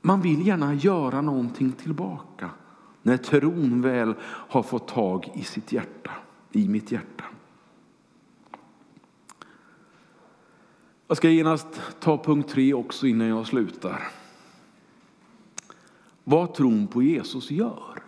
Man 0.00 0.20
vill 0.20 0.46
gärna 0.46 0.74
göra 0.74 1.20
någonting 1.20 1.72
tillbaka 1.72 2.50
när 3.02 3.16
tron 3.16 3.82
väl 3.82 4.14
har 4.22 4.62
fått 4.62 4.88
tag 4.88 5.32
i 5.34 5.42
sitt 5.42 5.72
hjärta, 5.72 6.10
i 6.52 6.68
mitt 6.68 6.92
hjärta. 6.92 7.24
Jag 11.08 11.16
ska 11.16 11.28
genast 11.28 11.80
ta 12.00 12.22
punkt 12.22 12.50
tre 12.50 12.74
också 12.74 13.06
innan 13.06 13.26
jag 13.28 13.46
slutar. 13.46 14.19
Vad 16.30 16.54
tron 16.54 16.86
på 16.86 17.02
Jesus 17.02 17.50
gör. 17.50 18.02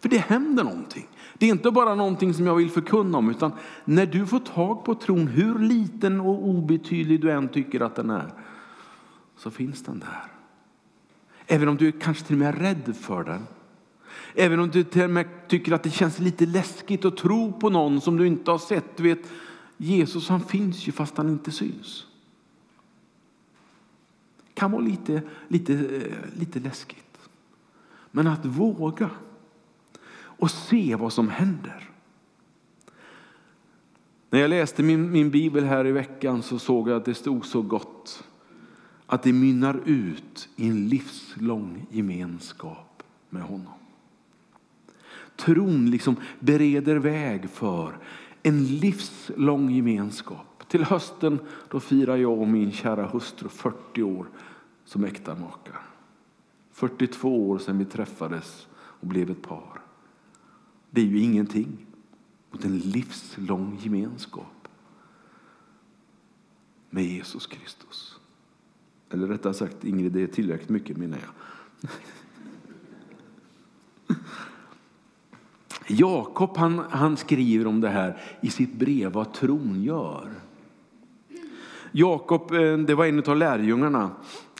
För 0.00 0.08
det 0.08 0.18
händer 0.18 0.64
någonting. 0.64 1.08
Det 1.34 1.46
är 1.46 1.50
inte 1.50 1.70
bara 1.70 1.94
någonting 1.94 2.34
som 2.34 2.46
jag 2.46 2.54
vill 2.54 2.70
förkunna 2.70 3.18
om, 3.18 3.30
utan 3.30 3.52
när 3.84 4.06
du 4.06 4.26
får 4.26 4.38
tag 4.38 4.84
på 4.84 4.94
tron, 4.94 5.26
hur 5.26 5.58
liten 5.58 6.20
och 6.20 6.48
obetydlig 6.48 7.20
du 7.20 7.30
än 7.30 7.48
tycker 7.48 7.80
att 7.80 7.94
den 7.94 8.10
är, 8.10 8.32
så 9.36 9.50
finns 9.50 9.82
den 9.82 9.98
där. 9.98 10.24
Även 11.46 11.68
om 11.68 11.76
du 11.76 11.92
kanske 11.92 12.24
till 12.24 12.34
och 12.34 12.38
med 12.38 12.48
är 12.48 12.52
rädd 12.52 12.96
för 12.96 13.24
den. 13.24 13.46
Även 14.34 14.60
om 14.60 14.70
du 14.70 14.84
till 14.84 15.02
och 15.02 15.10
med 15.10 15.48
tycker 15.48 15.72
att 15.72 15.82
det 15.82 15.90
känns 15.90 16.18
lite 16.18 16.46
läskigt 16.46 17.04
att 17.04 17.16
tro 17.16 17.52
på 17.52 17.70
någon 17.70 18.00
som 18.00 18.16
du 18.16 18.26
inte 18.26 18.50
har 18.50 18.58
sett. 18.58 18.96
Du 18.96 19.02
vet, 19.02 19.30
Jesus 19.76 20.28
han 20.28 20.40
finns 20.40 20.88
ju 20.88 20.92
fast 20.92 21.16
han 21.16 21.28
inte 21.28 21.50
syns. 21.50 22.06
Det 24.62 24.64
kan 24.64 24.72
vara 24.72 24.82
lite, 24.82 25.22
lite, 25.48 25.72
eh, 25.72 26.38
lite 26.38 26.60
läskigt. 26.60 27.18
Men 28.10 28.26
att 28.26 28.46
våga 28.46 29.10
och 30.14 30.50
se 30.50 30.96
vad 30.96 31.12
som 31.12 31.28
händer. 31.28 31.90
När 34.30 34.40
jag 34.40 34.50
läste 34.50 34.82
min, 34.82 35.10
min 35.10 35.30
bibel 35.30 35.64
här 35.64 35.86
i 35.86 35.92
veckan 35.92 36.42
så 36.42 36.58
såg 36.58 36.88
jag 36.88 36.96
att 36.96 37.04
det 37.04 37.14
stod 37.14 37.46
så 37.46 37.62
gott 37.62 38.24
att 39.06 39.22
det 39.22 39.32
mynnar 39.32 39.80
ut 39.84 40.48
i 40.56 40.68
en 40.68 40.88
livslång 40.88 41.86
gemenskap 41.90 43.02
med 43.30 43.42
honom. 43.42 43.74
Tron 45.36 45.90
liksom 45.90 46.16
bereder 46.38 46.96
väg 46.96 47.50
för 47.50 47.98
en 48.42 48.64
livslång 48.64 49.70
gemenskap. 49.70 50.68
Till 50.68 50.84
hösten 50.84 51.38
då 51.70 51.80
firar 51.80 52.16
jag 52.16 52.40
och 52.40 52.48
min 52.48 52.72
kära 52.72 53.06
hustru 53.06 53.48
40 53.48 54.02
år 54.02 54.26
som 54.92 55.04
äkta 55.04 55.34
makar. 55.34 55.80
42 56.72 57.50
år 57.50 57.58
sedan 57.58 57.78
vi 57.78 57.84
träffades 57.84 58.66
och 58.74 59.06
blev 59.06 59.30
ett 59.30 59.42
par. 59.42 59.80
Det 60.90 61.00
är 61.00 61.04
ju 61.04 61.18
ingenting 61.18 61.86
mot 62.50 62.64
en 62.64 62.78
livslång 62.78 63.78
gemenskap 63.82 64.68
med 66.90 67.04
Jesus 67.04 67.46
Kristus. 67.46 68.20
Eller 69.10 69.26
rättare 69.26 69.54
sagt, 69.54 69.84
Ingrid, 69.84 70.12
det 70.12 70.22
är 70.22 70.26
tillräckligt 70.26 70.68
mycket 70.68 70.96
menar 70.96 71.18
jag. 71.18 71.90
Jakob 75.98 76.56
han, 76.56 76.78
han 76.78 77.16
skriver 77.16 77.66
om 77.66 77.80
det 77.80 77.88
här 77.88 78.20
i 78.40 78.50
sitt 78.50 78.72
brev 78.74 79.12
vad 79.12 79.34
tron 79.34 79.82
gör. 79.82 80.34
Jakob, 81.92 82.52
eh, 82.52 82.78
det 82.78 82.94
var 82.94 83.06
en 83.06 83.18
av 83.18 83.36
lärjungarna. 83.36 84.10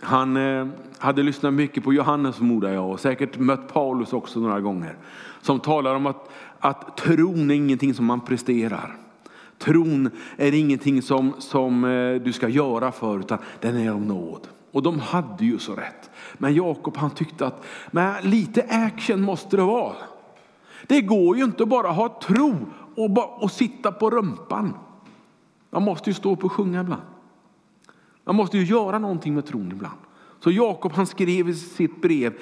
Han 0.05 0.37
eh, 0.37 0.67
hade 0.99 1.23
lyssnat 1.23 1.55
mycket 1.55 1.85
på 1.85 1.93
Johannes 1.93 2.37
förmodar 2.37 2.71
jag 2.73 2.91
och 2.91 3.01
säkert 3.01 3.39
mött 3.39 3.73
Paulus 3.73 4.13
också 4.13 4.41
några 4.41 4.61
gånger. 4.61 4.97
Som 5.41 5.61
talar 5.61 5.95
om 5.95 6.07
att, 6.07 6.31
att 6.59 6.97
tron 6.97 7.51
är 7.51 7.55
ingenting 7.55 7.95
som 7.95 8.05
man 8.05 8.21
presterar. 8.21 8.97
Tron 9.59 10.11
är 10.37 10.55
ingenting 10.55 11.03
som, 11.03 11.35
som 11.39 11.85
eh, 11.85 12.23
du 12.23 12.33
ska 12.33 12.49
göra 12.49 12.93
för 12.93 13.19
utan 13.19 13.39
den 13.61 13.77
är 13.77 13.91
av 13.91 14.03
nåd. 14.03 14.49
Och 14.73 14.83
de 14.83 15.01
hade 15.01 15.45
ju 15.45 15.59
så 15.59 15.75
rätt. 15.75 16.11
Men 16.39 16.55
Jakob 16.55 16.97
han 16.97 17.11
tyckte 17.11 17.47
att 17.47 17.65
men 17.91 18.31
lite 18.31 18.63
action 18.69 19.21
måste 19.21 19.57
det 19.57 19.63
vara. 19.63 19.95
Det 20.87 21.01
går 21.01 21.37
ju 21.37 21.45
inte 21.45 21.67
bara 21.67 21.89
ha 21.89 22.21
tro 22.23 22.55
och, 22.97 23.11
bara, 23.11 23.27
och 23.27 23.51
sitta 23.51 23.93
på 23.93 24.11
rumpan. 24.11 24.75
Man 25.71 25.83
måste 25.83 26.11
ju 26.11 26.15
stå 26.15 26.33
upp 26.33 26.45
och 26.45 26.53
sjunga 26.53 26.81
ibland. 26.81 27.03
Man 28.25 28.37
måste 28.37 28.59
ju 28.59 28.65
göra 28.65 28.99
någonting 28.99 29.35
med 29.35 29.47
tron 29.47 29.73
ibland. 29.73 29.99
Så 30.41 30.51
Jakob 30.51 30.93
han 30.93 31.07
skrev 31.07 31.49
i 31.49 31.55
sitt 31.55 32.03
brev 32.03 32.35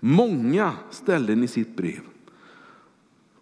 många 0.00 0.72
ställen 0.90 1.42
i 1.42 1.48
sitt 1.48 1.76
brev. 1.76 2.00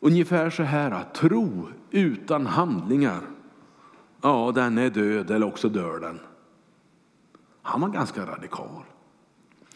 Ungefär 0.00 0.50
så 0.50 0.62
här, 0.62 1.04
tro 1.14 1.68
utan 1.90 2.46
handlingar, 2.46 3.20
ja 4.22 4.52
den 4.54 4.78
är 4.78 4.90
död 4.90 5.30
eller 5.30 5.46
också 5.46 5.68
dör 5.68 6.00
den. 6.00 6.20
Han 7.62 7.80
var 7.80 7.88
ganska 7.88 8.26
radikal. 8.26 8.82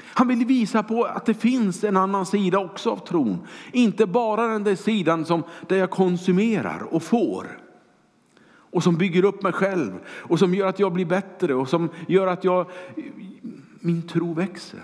Han 0.03 0.29
ville 0.29 0.45
visa 0.45 0.83
på 0.83 1.05
att 1.05 1.27
det 1.27 1.35
finns 1.35 1.85
en 1.85 1.97
annan 1.97 2.27
sida 2.27 2.59
också 2.59 2.91
av 2.91 2.97
tron. 2.97 3.39
Inte 3.73 4.07
bara 4.07 4.47
den 4.47 4.65
där 4.65 4.77
sidan 4.77 5.25
som, 5.25 5.43
där 5.69 5.77
jag 5.77 5.91
konsumerar 5.91 6.83
och 6.83 7.03
får. 7.03 7.61
Och 8.71 8.83
som 8.83 8.97
bygger 8.97 9.25
upp 9.25 9.43
mig 9.43 9.53
själv 9.53 9.93
och 10.07 10.39
som 10.39 10.55
gör 10.55 10.67
att 10.67 10.79
jag 10.79 10.93
blir 10.93 11.05
bättre 11.05 11.55
och 11.55 11.69
som 11.69 11.89
gör 12.09 12.27
att 12.27 12.45
jag, 12.45 12.67
min 13.81 14.03
tro 14.03 14.35
växer. 14.35 14.83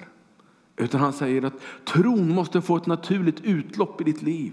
Utan 0.76 1.00
han 1.00 1.12
säger 1.12 1.44
att 1.44 1.60
tron 1.84 2.34
måste 2.34 2.60
få 2.60 2.76
ett 2.76 2.86
naturligt 2.86 3.40
utlopp 3.40 4.00
i 4.00 4.04
ditt 4.04 4.22
liv. 4.22 4.52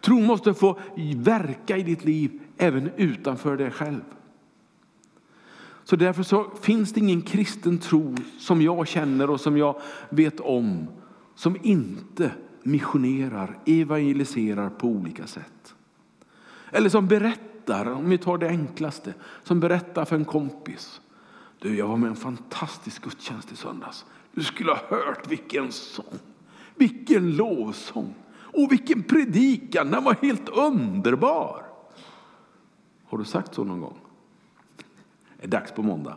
Tron 0.00 0.26
måste 0.26 0.54
få 0.54 0.78
verka 1.16 1.76
i 1.76 1.82
ditt 1.82 2.04
liv 2.04 2.40
även 2.56 2.90
utanför 2.96 3.56
dig 3.56 3.70
själv. 3.70 4.04
Så 5.84 5.96
därför 5.96 6.22
så 6.22 6.50
finns 6.60 6.92
det 6.92 7.00
ingen 7.00 7.22
kristen 7.22 7.78
tro 7.78 8.16
som 8.38 8.62
jag 8.62 8.88
känner 8.88 9.30
och 9.30 9.40
som 9.40 9.56
jag 9.56 9.80
vet 10.10 10.40
om 10.40 10.86
som 11.34 11.56
inte 11.62 12.30
missionerar, 12.62 13.58
evangeliserar 13.66 14.70
på 14.70 14.86
olika 14.86 15.26
sätt. 15.26 15.74
Eller 16.70 16.88
som 16.88 17.08
berättar, 17.08 17.49
om 17.70 18.10
vi 18.10 18.18
tar 18.18 18.38
det 18.38 18.48
enklaste, 18.48 19.14
som 19.44 19.60
berättar 19.60 20.04
för 20.04 20.16
en 20.16 20.24
kompis. 20.24 21.00
Du, 21.58 21.76
jag 21.76 21.88
var 21.88 21.96
med 21.96 22.10
en 22.10 22.16
fantastisk 22.16 23.02
gudstjänst 23.02 23.52
i 23.52 23.56
söndags. 23.56 24.04
Du 24.32 24.42
skulle 24.42 24.72
ha 24.72 24.80
hört 24.90 25.30
vilken 25.30 25.72
sång, 25.72 26.18
vilken 26.74 27.36
lovsång 27.36 28.14
och 28.32 28.72
vilken 28.72 29.02
predikan. 29.02 29.90
Den 29.90 30.04
var 30.04 30.16
helt 30.22 30.48
underbar. 30.48 31.64
Har 33.04 33.18
du 33.18 33.24
sagt 33.24 33.54
så 33.54 33.64
någon 33.64 33.80
gång? 33.80 33.98
Det 35.36 35.44
är 35.44 35.48
dags 35.48 35.72
på 35.72 35.82
måndag. 35.82 36.16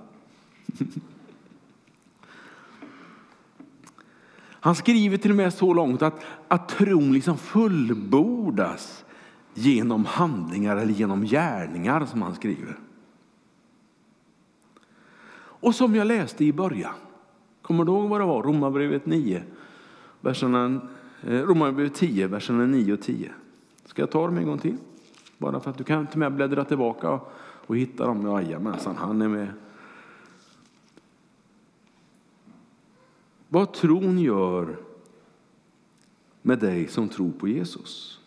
Han 4.64 4.76
skriver 4.76 5.18
till 5.18 5.32
och 5.32 5.38
med 5.38 5.54
så 5.54 5.74
långt 5.74 6.02
att, 6.02 6.26
att 6.48 6.70
tron 6.70 7.14
liksom 7.14 7.38
fullbordas 7.38 9.06
genom 9.54 10.06
handlingar 10.06 10.78
eller 10.78 10.94
genom 10.94 11.26
gärningar 11.26 12.06
som 12.06 12.22
han 12.22 12.36
skriver. 12.36 12.80
Och 15.64 15.76
som 15.76 15.96
jag 15.96 16.08
läste 16.08 16.46
i 16.46 16.54
början, 16.54 16.94
kommer 17.62 17.86
du 17.86 17.92
ihåg 17.92 18.10
vad 18.10 18.22
det 18.22 18.26
var? 18.26 18.44
Romarbrevet 18.44 19.06
9, 19.06 19.44
verserna, 20.22 20.82
eh, 21.22 21.42
Romarbrevet 21.42 21.96
10, 21.96 22.28
verserna 22.28 22.66
9 22.66 22.94
och 22.94 23.02
10. 23.02 23.32
Ska 23.86 24.02
jag 24.02 24.12
ta 24.12 24.26
dem 24.26 24.38
en 24.38 24.48
gång 24.48 24.58
till? 24.58 24.78
Bara 25.38 25.60
för 25.60 25.70
att 25.70 25.78
du 25.78 25.84
kan 25.84 26.08
till 26.08 26.20
med 26.20 26.34
bläddra 26.34 26.66
tillbaka 26.66 27.20
och 27.68 27.78
hitta 27.78 28.06
dem. 28.06 28.28
Jajamensan, 28.28 28.96
han 28.96 29.22
är 29.22 29.28
med. 29.28 29.48
Vad 33.50 33.74
tron 33.74 34.20
gör 34.20 34.78
med 36.42 36.60
dig 36.60 36.88
som 36.88 37.10
tror 37.10 37.32
på 37.32 37.48
Jesus. 37.48 38.20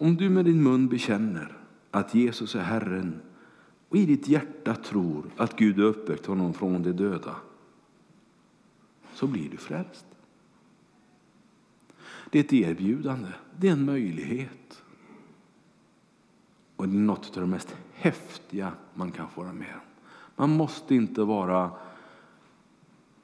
Om 0.00 0.16
du 0.16 0.30
med 0.30 0.44
din 0.44 0.62
mun 0.62 0.88
bekänner 0.88 1.56
att 1.90 2.14
Jesus 2.14 2.54
är 2.54 2.62
Herren 2.62 3.20
och 3.88 3.96
i 3.96 4.06
ditt 4.06 4.28
hjärta 4.28 4.74
tror 4.74 5.30
att 5.36 5.56
Gud 5.56 5.76
har 5.78 5.84
uppväckt 5.84 6.26
honom 6.26 6.54
från 6.54 6.82
de 6.82 6.92
döda 6.92 7.36
så 9.14 9.26
blir 9.26 9.50
du 9.50 9.56
frälst. 9.56 10.06
Det 12.30 12.38
är 12.38 12.44
ett 12.44 12.52
erbjudande, 12.52 13.28
det 13.56 13.68
är 13.68 13.72
en 13.72 13.84
möjlighet. 13.84 14.82
Och 16.76 16.88
det 16.88 16.96
är 16.96 17.00
något 17.00 17.36
av 17.36 17.42
det 17.42 17.48
mest 17.48 17.76
häftiga 17.94 18.72
man 18.94 19.12
kan 19.12 19.30
få 19.30 19.40
vara 19.42 19.52
med 19.52 19.74
om. 19.74 20.04
Man 20.36 20.50
måste 20.50 20.94
inte 20.94 21.22
vara 21.22 21.70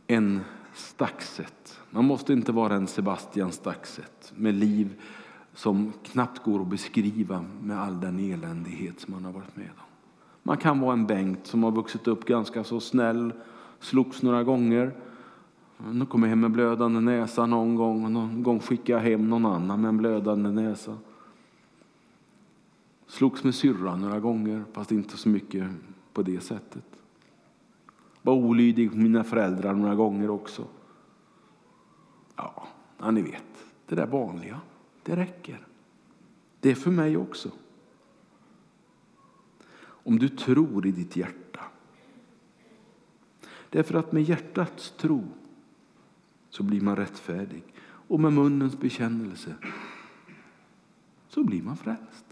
en 0.06 0.40
Staxet. 0.74 1.80
Man 1.90 2.04
måste 2.04 2.32
inte 2.32 2.52
vara 2.52 2.74
en 2.74 2.86
Sebastian 2.86 3.52
Staxet 3.52 4.32
med 4.36 4.54
liv 4.54 5.00
som 5.56 5.92
knappt 6.02 6.44
går 6.44 6.60
att 6.60 6.66
beskriva 6.66 7.44
med 7.62 7.80
all 7.80 8.00
den 8.00 8.18
eländighet 8.18 9.00
som 9.00 9.14
man 9.14 9.24
har 9.24 9.32
varit 9.32 9.56
med 9.56 9.70
om. 9.76 9.84
Man 10.42 10.56
kan 10.56 10.80
vara 10.80 10.92
en 10.92 11.06
Bengt 11.06 11.46
som 11.46 11.62
har 11.62 11.70
vuxit 11.70 12.08
upp 12.08 12.24
ganska 12.24 12.64
så 12.64 12.80
snäll, 12.80 13.32
slogs 13.80 14.22
några 14.22 14.44
gånger, 14.44 14.92
nu 15.92 16.06
kommer 16.06 16.28
hem 16.28 16.40
med 16.40 16.50
blödande 16.50 17.00
näsa 17.00 17.46
någon 17.46 17.74
gång 17.74 18.04
och 18.04 18.10
någon 18.10 18.42
gång 18.42 18.60
skickar 18.60 18.94
jag 18.94 19.00
hem 19.00 19.28
någon 19.28 19.46
annan 19.46 19.80
med 19.80 19.88
en 19.88 19.96
blödande 19.96 20.50
näsa. 20.50 20.98
Slogs 23.06 23.44
med 23.44 23.54
syrran 23.54 24.00
några 24.00 24.20
gånger, 24.20 24.64
fast 24.72 24.92
inte 24.92 25.16
så 25.16 25.28
mycket 25.28 25.70
på 26.12 26.22
det 26.22 26.40
sättet. 26.40 26.84
Var 28.22 28.34
olydig 28.34 28.86
mot 28.86 28.96
mina 28.96 29.24
föräldrar 29.24 29.74
några 29.74 29.94
gånger 29.94 30.30
också. 30.30 30.64
Ja, 32.36 32.66
ja, 32.98 33.10
ni 33.10 33.22
vet, 33.22 33.66
det 33.86 33.94
där 33.94 34.06
vanliga, 34.06 34.60
det 35.06 35.16
räcker. 35.16 35.66
Det 36.60 36.70
är 36.70 36.74
för 36.74 36.90
mig 36.90 37.16
också. 37.16 37.50
Om 39.78 40.18
du 40.18 40.28
tror 40.28 40.86
i 40.86 40.92
ditt 40.92 41.16
hjärta. 41.16 41.60
Därför 43.70 43.94
att 43.94 44.12
med 44.12 44.22
hjärtats 44.22 44.94
tro 44.96 45.24
så 46.50 46.62
blir 46.62 46.80
man 46.80 46.96
rättfärdig 46.96 47.62
och 47.82 48.20
med 48.20 48.32
munnens 48.32 48.78
bekännelse 48.78 49.54
så 51.28 51.44
blir 51.44 51.62
man 51.62 51.76
frälst. 51.76 52.24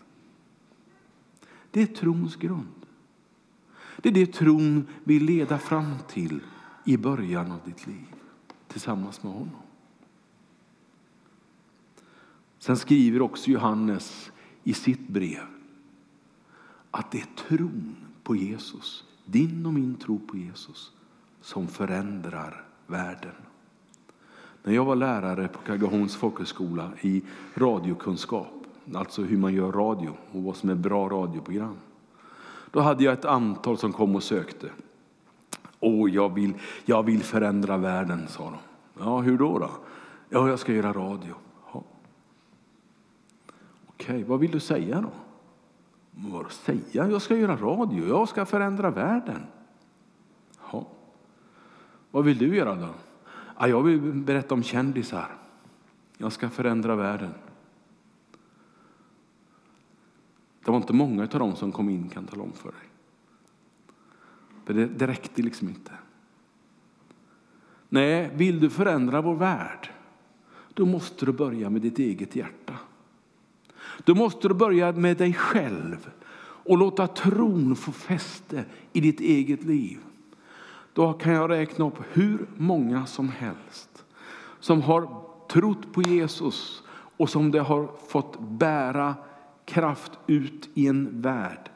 Det 1.71 1.83
är 1.83 1.87
trons 1.87 2.37
grund. 2.37 2.87
Det 3.97 4.09
är 4.09 4.13
det 4.13 4.33
tron 4.33 4.87
vill 5.05 5.25
leda 5.25 5.59
fram 5.59 5.95
till 6.09 6.41
i 6.85 6.97
början 6.97 7.53
av 7.53 7.61
ditt 7.65 7.87
liv 7.87 8.15
tillsammans 8.69 9.23
med 9.23 9.33
honom. 9.33 9.64
Sen 12.65 12.77
skriver 12.77 13.23
också 13.23 13.51
Johannes 13.51 14.33
i 14.63 14.75
sitt 14.75 15.09
brev 15.09 15.47
att 16.91 17.11
det 17.11 17.19
är 17.19 17.27
tron 17.49 17.97
på 18.23 18.37
Jesus, 18.37 19.05
din 19.25 19.67
och 19.67 19.75
min 19.75 19.95
tro 19.95 20.19
på 20.19 20.37
Jesus, 20.37 20.93
som 21.41 21.69
förändrar 21.69 22.65
världen. 22.87 23.33
När 24.63 24.75
jag 24.75 24.85
var 24.85 24.97
lärare 24.97 25.49
på 25.49 25.59
Kagahons 25.59 26.17
folkhögskola 26.17 26.91
i 27.01 27.23
radiokunskap, 27.55 28.67
alltså 28.95 29.23
hur 29.23 29.39
man 29.39 29.55
gör 29.55 29.73
radio 29.73 30.11
och 30.33 30.43
vad 30.43 30.57
som 30.57 30.71
är 30.71 30.75
bra 30.75 31.09
radioprogram, 31.09 31.77
då 32.71 32.81
hade 32.81 33.05
jag 33.05 33.13
ett 33.13 33.25
antal 33.25 33.79
som 33.79 33.93
kom 33.93 34.17
och 34.17 34.23
sökte. 34.23 34.71
Åh, 35.81 36.11
jag 36.11 36.35
vill, 36.35 36.55
jag 36.85 37.03
vill 37.03 37.23
förändra 37.23 37.77
världen, 37.77 38.29
sa 38.29 38.45
de. 38.45 38.59
Ja, 39.05 39.21
hur 39.21 39.39
då? 39.39 39.59
då? 39.59 39.71
Ja, 40.29 40.49
jag 40.49 40.59
ska 40.59 40.73
göra 40.73 40.93
radio. 40.93 41.35
Okej, 43.95 44.25
vad 44.25 44.41
vill 44.41 44.51
du 44.51 44.61
säga 44.61 45.01
då? 45.01 45.11
Vad 46.11 46.53
säga? 46.53 47.09
Jag 47.09 47.23
ska 47.23 47.37
göra 47.37 47.57
radio, 47.57 48.09
jag 48.09 48.29
ska 48.29 48.45
förändra 48.45 48.91
världen. 48.91 49.47
Ja. 50.73 50.87
Vad 52.11 52.25
vill 52.25 52.39
du 52.39 52.57
göra 52.57 52.75
då? 52.75 52.89
Ja, 53.59 53.69
jag 53.69 53.83
vill 53.83 54.01
berätta 54.01 54.55
om 54.55 54.63
kändisar. 54.63 55.37
Jag 56.19 56.33
ska 56.33 56.51
förändra 56.51 56.97
världen. 56.97 57.35
Det 60.65 60.71
var 60.71 60.77
inte 60.77 60.93
många 60.93 61.23
av 61.23 61.29
dem 61.29 61.57
som 61.57 61.73
kom 61.73 61.89
in 61.89 62.09
kan 62.09 62.27
tala 62.27 62.43
om 62.43 62.53
för 62.53 62.69
dig. 62.69 62.89
För 64.65 64.75
det, 64.75 64.87
det 64.87 65.07
räckte 65.07 65.43
liksom 65.43 65.69
inte. 65.69 65.93
Nej, 67.89 68.31
vill 68.35 68.61
du 68.61 68.71
förändra 68.71 69.21
vår 69.21 69.35
värld, 69.35 69.91
då 70.75 70.87
måste 70.87 71.27
du 71.27 71.33
börja 71.33 71.71
med 71.71 71.83
ditt 71.83 71.99
eget 71.99 72.37
hjärta. 72.37 72.79
Då 74.05 74.15
måste 74.15 74.49
du 74.49 74.55
börja 74.55 74.93
med 74.93 75.17
dig 75.17 75.33
själv 75.33 76.11
och 76.41 76.79
låta 76.79 77.07
tron 77.07 77.77
få 77.77 77.93
fäste 77.93 78.65
i 78.93 79.01
ditt 79.01 79.21
eget 79.21 79.65
liv. 79.65 79.99
Då 80.93 81.13
kan 81.13 81.33
jag 81.33 81.51
räkna 81.51 81.87
upp 81.87 81.99
hur 82.13 82.47
många 82.57 83.07
som 83.07 83.29
helst 83.29 84.05
som 84.61 84.83
har 84.83 85.09
trott 85.49 85.93
på 85.93 86.03
Jesus 86.03 86.83
och 87.17 87.31
som 87.31 87.51
det 87.51 87.61
har 87.61 87.91
fått 88.09 88.41
bära 88.41 89.15
kraft 89.65 90.13
ut 90.27 90.69
i 90.75 90.87
en 90.87 91.21
värld. 91.21 91.71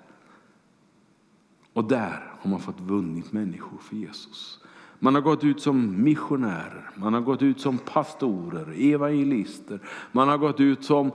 Och 1.72 1.85
där 1.85 2.33
har 2.40 2.50
man 2.50 2.61
fått 2.61 2.81
vunnit 2.81 3.33
människor 3.33 3.78
för 3.78 3.96
Jesus. 3.96 4.61
Man 4.98 5.14
har 5.14 5.22
gått 5.22 5.44
ut 5.44 5.61
som 5.61 6.02
missionärer, 6.02 6.90
man 6.94 7.14
har 7.14 7.20
gått 7.20 7.42
ut 7.42 7.61
som 7.61 7.78
pastorer, 7.78 8.92
evangelister, 8.94 9.81
man 10.12 10.28
har 10.28 10.38
gått 10.38 10.61
ut 10.61 10.85
som 10.85 11.12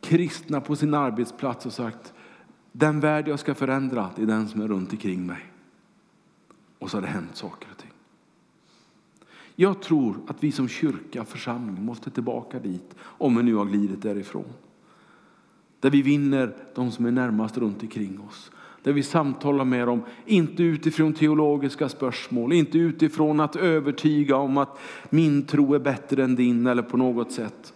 kristna 0.00 0.60
på 0.60 0.76
sin 0.76 0.94
arbetsplats 0.94 1.66
och 1.66 1.72
sagt 1.72 2.12
den 2.72 3.00
värld 3.00 3.28
jag 3.28 3.38
ska 3.38 3.54
förändra, 3.54 4.10
det 4.16 4.22
är 4.22 4.26
den 4.26 4.48
som 4.48 4.60
är 4.60 4.68
runt 4.68 4.92
omkring 4.92 5.26
mig. 5.26 5.46
Och 6.78 6.90
så 6.90 6.96
har 6.96 7.02
det 7.02 7.08
hänt 7.08 7.36
saker 7.36 7.68
och 7.70 7.78
ting. 7.78 7.90
Jag 9.54 9.82
tror 9.82 10.16
att 10.26 10.44
vi 10.44 10.52
som 10.52 10.68
kyrka, 10.68 11.24
församling, 11.24 11.84
måste 11.84 12.10
tillbaka 12.10 12.58
dit 12.58 12.94
om 13.00 13.36
vi 13.36 13.42
nu 13.42 13.54
har 13.54 13.64
glidit 13.64 14.02
därifrån. 14.02 14.44
Där 15.80 15.90
vi 15.90 16.02
vinner 16.02 16.56
de 16.74 16.90
som 16.90 17.06
är 17.06 17.10
närmast 17.10 17.58
runt 17.58 17.82
omkring 17.82 18.20
oss. 18.28 18.50
Där 18.82 18.92
vi 18.92 19.02
samtalar 19.02 19.64
med 19.64 19.88
dem, 19.88 20.02
inte 20.26 20.62
utifrån 20.62 21.12
teologiska 21.12 21.88
spörsmål, 21.88 22.52
inte 22.52 22.78
utifrån 22.78 23.40
att 23.40 23.56
övertyga 23.56 24.36
om 24.36 24.58
att 24.58 24.78
min 25.10 25.42
tro 25.46 25.74
är 25.74 25.78
bättre 25.78 26.24
än 26.24 26.36
din 26.36 26.66
eller 26.66 26.82
på 26.82 26.96
något 26.96 27.32
sätt. 27.32 27.74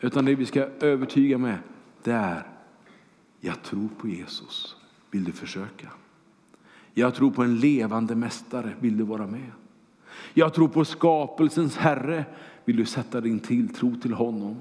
Utan 0.00 0.24
det 0.24 0.34
vi 0.34 0.46
ska 0.46 0.60
övertyga 0.80 1.38
med, 1.38 1.58
det 2.02 2.12
är, 2.12 2.46
jag 3.40 3.62
tror 3.62 3.88
på 3.98 4.08
Jesus. 4.08 4.76
Vill 5.10 5.24
du 5.24 5.32
försöka? 5.32 5.88
Jag 6.94 7.14
tror 7.14 7.30
på 7.30 7.42
en 7.42 7.56
levande 7.56 8.14
mästare. 8.14 8.72
Vill 8.80 8.96
du 8.96 9.04
vara 9.04 9.26
med? 9.26 9.50
Jag 10.34 10.54
tror 10.54 10.68
på 10.68 10.84
skapelsens 10.84 11.76
Herre. 11.76 12.24
Vill 12.64 12.76
du 12.76 12.84
sätta 12.84 13.20
din 13.20 13.40
tilltro 13.40 13.96
till 13.96 14.14
honom 14.14 14.56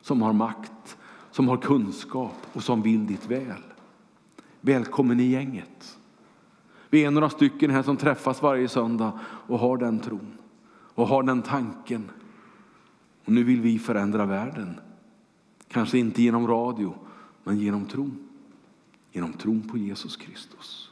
som 0.00 0.22
har 0.22 0.32
makt, 0.32 0.96
som 1.30 1.48
har 1.48 1.56
kunskap 1.56 2.36
och 2.52 2.62
som 2.62 2.82
vill 2.82 3.06
ditt 3.06 3.30
väl? 3.30 3.62
Välkommen 4.60 5.20
i 5.20 5.24
gänget. 5.24 5.98
Vi 6.90 7.04
är 7.04 7.10
några 7.10 7.30
stycken 7.30 7.70
här 7.70 7.82
som 7.82 7.96
träffas 7.96 8.42
varje 8.42 8.68
söndag 8.68 9.12
och 9.22 9.58
har 9.58 9.76
den 9.76 9.98
tron 9.98 10.38
och 10.94 11.08
har 11.08 11.22
den 11.22 11.42
tanken. 11.42 12.10
Och 13.24 13.32
nu 13.32 13.44
vill 13.44 13.60
vi 13.60 13.78
förändra 13.78 14.26
världen. 14.26 14.80
Kanske 15.68 15.98
inte 15.98 16.22
genom 16.22 16.46
radio, 16.46 16.94
men 17.44 17.58
genom 17.58 17.86
tron. 17.86 18.28
Genom 19.12 19.32
tron 19.32 19.68
på 19.68 19.78
Jesus 19.78 20.16
Kristus. 20.16 20.90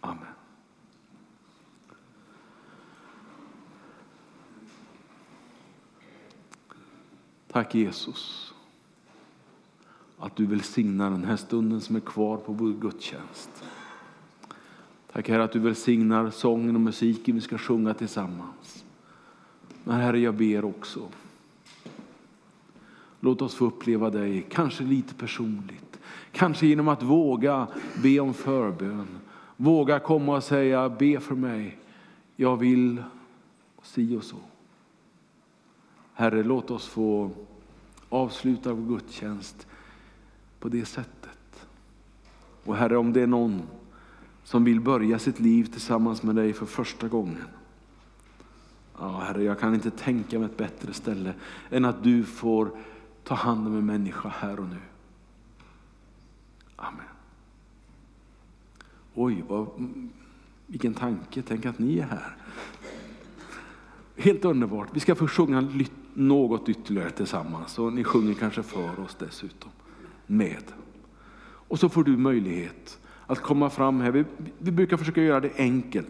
Amen. 0.00 0.24
Tack 7.48 7.74
Jesus 7.74 8.54
att 10.18 10.36
du 10.36 10.46
välsignar 10.46 11.10
den 11.10 11.24
här 11.24 11.36
stunden 11.36 11.80
som 11.80 11.96
är 11.96 12.00
kvar 12.00 12.36
på 12.36 12.52
vår 12.52 12.72
gudstjänst. 12.72 13.64
Tack 15.12 15.28
Herre 15.28 15.44
att 15.44 15.52
du 15.52 15.58
välsignar 15.58 16.30
sången 16.30 16.74
och 16.74 16.80
musiken 16.80 17.34
vi 17.34 17.40
ska 17.40 17.58
sjunga 17.58 17.94
tillsammans. 17.94 18.84
Men 19.84 20.00
Herre, 20.00 20.18
jag 20.18 20.34
ber 20.34 20.64
också 20.64 21.08
Låt 23.24 23.42
oss 23.42 23.54
få 23.54 23.64
uppleva 23.64 24.10
dig, 24.10 24.46
kanske 24.50 24.84
lite 24.84 25.14
personligt. 25.14 26.00
Kanske 26.32 26.66
genom 26.66 26.88
att 26.88 27.02
våga 27.02 27.66
be 28.02 28.20
om 28.20 28.34
förbön. 28.34 29.06
Våga 29.56 29.98
komma 29.98 30.36
och 30.36 30.44
säga, 30.44 30.88
be 30.88 31.20
för 31.20 31.34
mig. 31.34 31.78
Jag 32.36 32.56
vill 32.56 33.02
si 33.82 34.16
och 34.16 34.24
så. 34.24 34.36
Herre, 36.14 36.42
låt 36.42 36.70
oss 36.70 36.86
få 36.86 37.30
avsluta 38.08 38.72
vår 38.72 38.88
gudstjänst 38.88 39.66
på 40.60 40.68
det 40.68 40.84
sättet. 40.84 41.66
Och 42.64 42.76
Herre, 42.76 42.96
om 42.96 43.12
det 43.12 43.20
är 43.20 43.26
någon 43.26 43.62
som 44.42 44.64
vill 44.64 44.80
börja 44.80 45.18
sitt 45.18 45.40
liv 45.40 45.64
tillsammans 45.64 46.22
med 46.22 46.34
dig 46.34 46.52
för 46.52 46.66
första 46.66 47.08
gången. 47.08 47.44
Ja, 48.98 49.18
Herre, 49.18 49.42
jag 49.42 49.60
kan 49.60 49.74
inte 49.74 49.90
tänka 49.90 50.38
mig 50.38 50.46
ett 50.46 50.56
bättre 50.56 50.92
ställe 50.92 51.34
än 51.70 51.84
att 51.84 52.04
du 52.04 52.24
får 52.24 52.70
ta 53.24 53.34
hand 53.34 53.66
om 53.66 53.76
en 53.76 53.86
människa 53.86 54.28
här 54.28 54.60
och 54.60 54.68
nu. 54.68 54.80
Amen. 56.76 57.06
Oj, 59.14 59.44
vad, 59.48 59.68
vilken 60.66 60.94
tanke. 60.94 61.42
Tänk 61.42 61.66
att 61.66 61.78
ni 61.78 61.98
är 61.98 62.06
här. 62.06 62.36
Helt 64.16 64.44
underbart. 64.44 64.88
Vi 64.92 65.00
ska 65.00 65.14
få 65.14 65.28
sjunga 65.28 65.68
något 66.14 66.68
ytterligare 66.68 67.10
tillsammans 67.10 67.78
och 67.78 67.92
ni 67.92 68.04
sjunger 68.04 68.34
kanske 68.34 68.62
för 68.62 69.00
oss 69.00 69.16
dessutom 69.18 69.70
med. 70.26 70.72
Och 71.68 71.78
så 71.78 71.88
får 71.88 72.04
du 72.04 72.16
möjlighet 72.16 72.98
att 73.26 73.40
komma 73.40 73.70
fram 73.70 74.00
här. 74.00 74.10
Vi, 74.10 74.24
vi 74.58 74.70
brukar 74.70 74.96
försöka 74.96 75.22
göra 75.22 75.40
det 75.40 75.52
enkelt. 75.56 76.08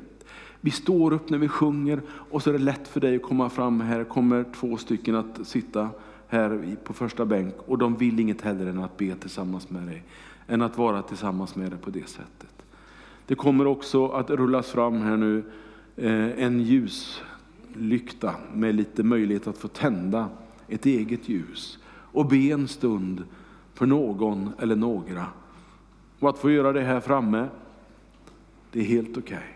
Vi 0.61 0.71
står 0.71 1.13
upp 1.13 1.31
när 1.31 1.39
vi 1.39 1.49
sjunger 1.49 2.03
och 2.09 2.43
så 2.43 2.51
är 2.51 2.53
det 2.53 2.65
lätt 2.65 2.89
för 2.89 3.01
dig 3.01 3.17
att 3.17 3.23
komma 3.23 3.51
fram. 3.51 3.81
Här 3.81 4.05
kommer 4.05 4.45
två 4.55 4.77
stycken 4.77 5.15
att 5.15 5.47
sitta 5.47 5.91
här 6.29 6.77
på 6.85 6.93
första 6.93 7.25
bänk 7.25 7.55
och 7.67 7.79
de 7.79 7.97
vill 7.97 8.21
inget 8.21 8.41
hellre 8.41 8.71
än 8.71 8.79
att 8.79 8.97
be 8.97 9.15
tillsammans 9.15 9.71
med 9.71 9.83
dig. 9.83 10.03
Än 10.47 10.63
att 10.63 10.79
vara 10.79 11.03
tillsammans 11.03 11.57
med 11.57 11.71
dig 11.71 11.79
på 11.79 11.91
det 11.91 12.09
sättet. 12.09 12.55
Det 13.27 13.35
kommer 13.35 13.67
också 13.67 14.09
att 14.09 14.31
rullas 14.31 14.71
fram 14.71 15.01
här 15.01 15.17
nu 15.17 15.45
eh, 15.97 16.45
en 16.45 16.61
ljuslykta 16.61 18.35
med 18.53 18.75
lite 18.75 19.03
möjlighet 19.03 19.47
att 19.47 19.59
få 19.59 19.69
tända 19.69 20.29
ett 20.69 20.87
eget 20.87 21.29
ljus 21.29 21.79
och 21.87 22.27
be 22.27 22.37
en 22.37 22.69
stund 22.69 23.25
för 23.75 23.87
någon 23.87 24.53
eller 24.59 24.77
några. 24.77 25.27
Och 26.19 26.31
att 26.31 26.39
få 26.39 26.51
göra 26.51 26.73
det 26.73 26.81
här 26.81 27.01
framme, 27.01 27.49
det 28.73 28.81
är 28.81 28.85
helt 28.85 29.17
okej. 29.17 29.37
Okay. 29.37 29.49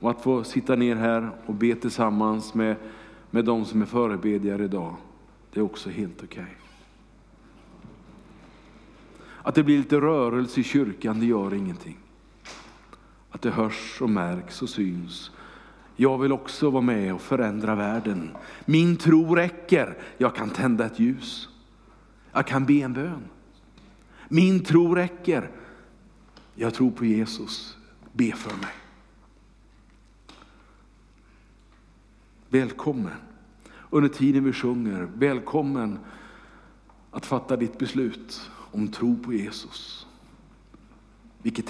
Och 0.00 0.10
att 0.10 0.22
få 0.22 0.44
sitta 0.44 0.76
ner 0.76 0.96
här 0.96 1.30
och 1.46 1.54
be 1.54 1.74
tillsammans 1.74 2.54
med, 2.54 2.76
med 3.30 3.44
de 3.44 3.64
som 3.64 3.82
är 3.82 3.86
förebedjare 3.86 4.64
idag, 4.64 4.94
det 5.52 5.60
är 5.60 5.64
också 5.64 5.90
helt 5.90 6.22
okej. 6.22 6.42
Okay. 6.42 6.54
Att 9.42 9.54
det 9.54 9.62
blir 9.62 9.78
lite 9.78 10.00
rörelse 10.00 10.60
i 10.60 10.64
kyrkan, 10.64 11.20
det 11.20 11.26
gör 11.26 11.54
ingenting. 11.54 11.98
Att 13.30 13.42
det 13.42 13.50
hörs 13.50 14.02
och 14.02 14.10
märks 14.10 14.62
och 14.62 14.68
syns. 14.68 15.30
Jag 15.96 16.18
vill 16.18 16.32
också 16.32 16.70
vara 16.70 16.82
med 16.82 17.14
och 17.14 17.20
förändra 17.20 17.74
världen. 17.74 18.30
Min 18.64 18.96
tro 18.96 19.34
räcker. 19.34 19.98
Jag 20.18 20.34
kan 20.34 20.50
tända 20.50 20.86
ett 20.86 20.98
ljus. 21.00 21.48
Jag 22.32 22.46
kan 22.46 22.66
be 22.66 22.72
en 22.72 22.92
bön. 22.92 23.22
Min 24.28 24.64
tro 24.64 24.94
räcker. 24.94 25.50
Jag 26.54 26.74
tror 26.74 26.90
på 26.90 27.04
Jesus. 27.04 27.76
Be 28.12 28.32
för 28.32 28.56
mig. 28.56 28.74
Välkommen 32.48 33.29
under 33.90 34.08
tiden 34.08 34.44
vi 34.44 34.52
sjunger. 34.52 35.08
Välkommen 35.14 35.98
att 37.10 37.26
fatta 37.26 37.56
ditt 37.56 37.78
beslut 37.78 38.50
om 38.72 38.88
tro 38.88 39.16
på 39.16 39.32
Jesus. 39.32 40.06
Vilket 41.42 41.68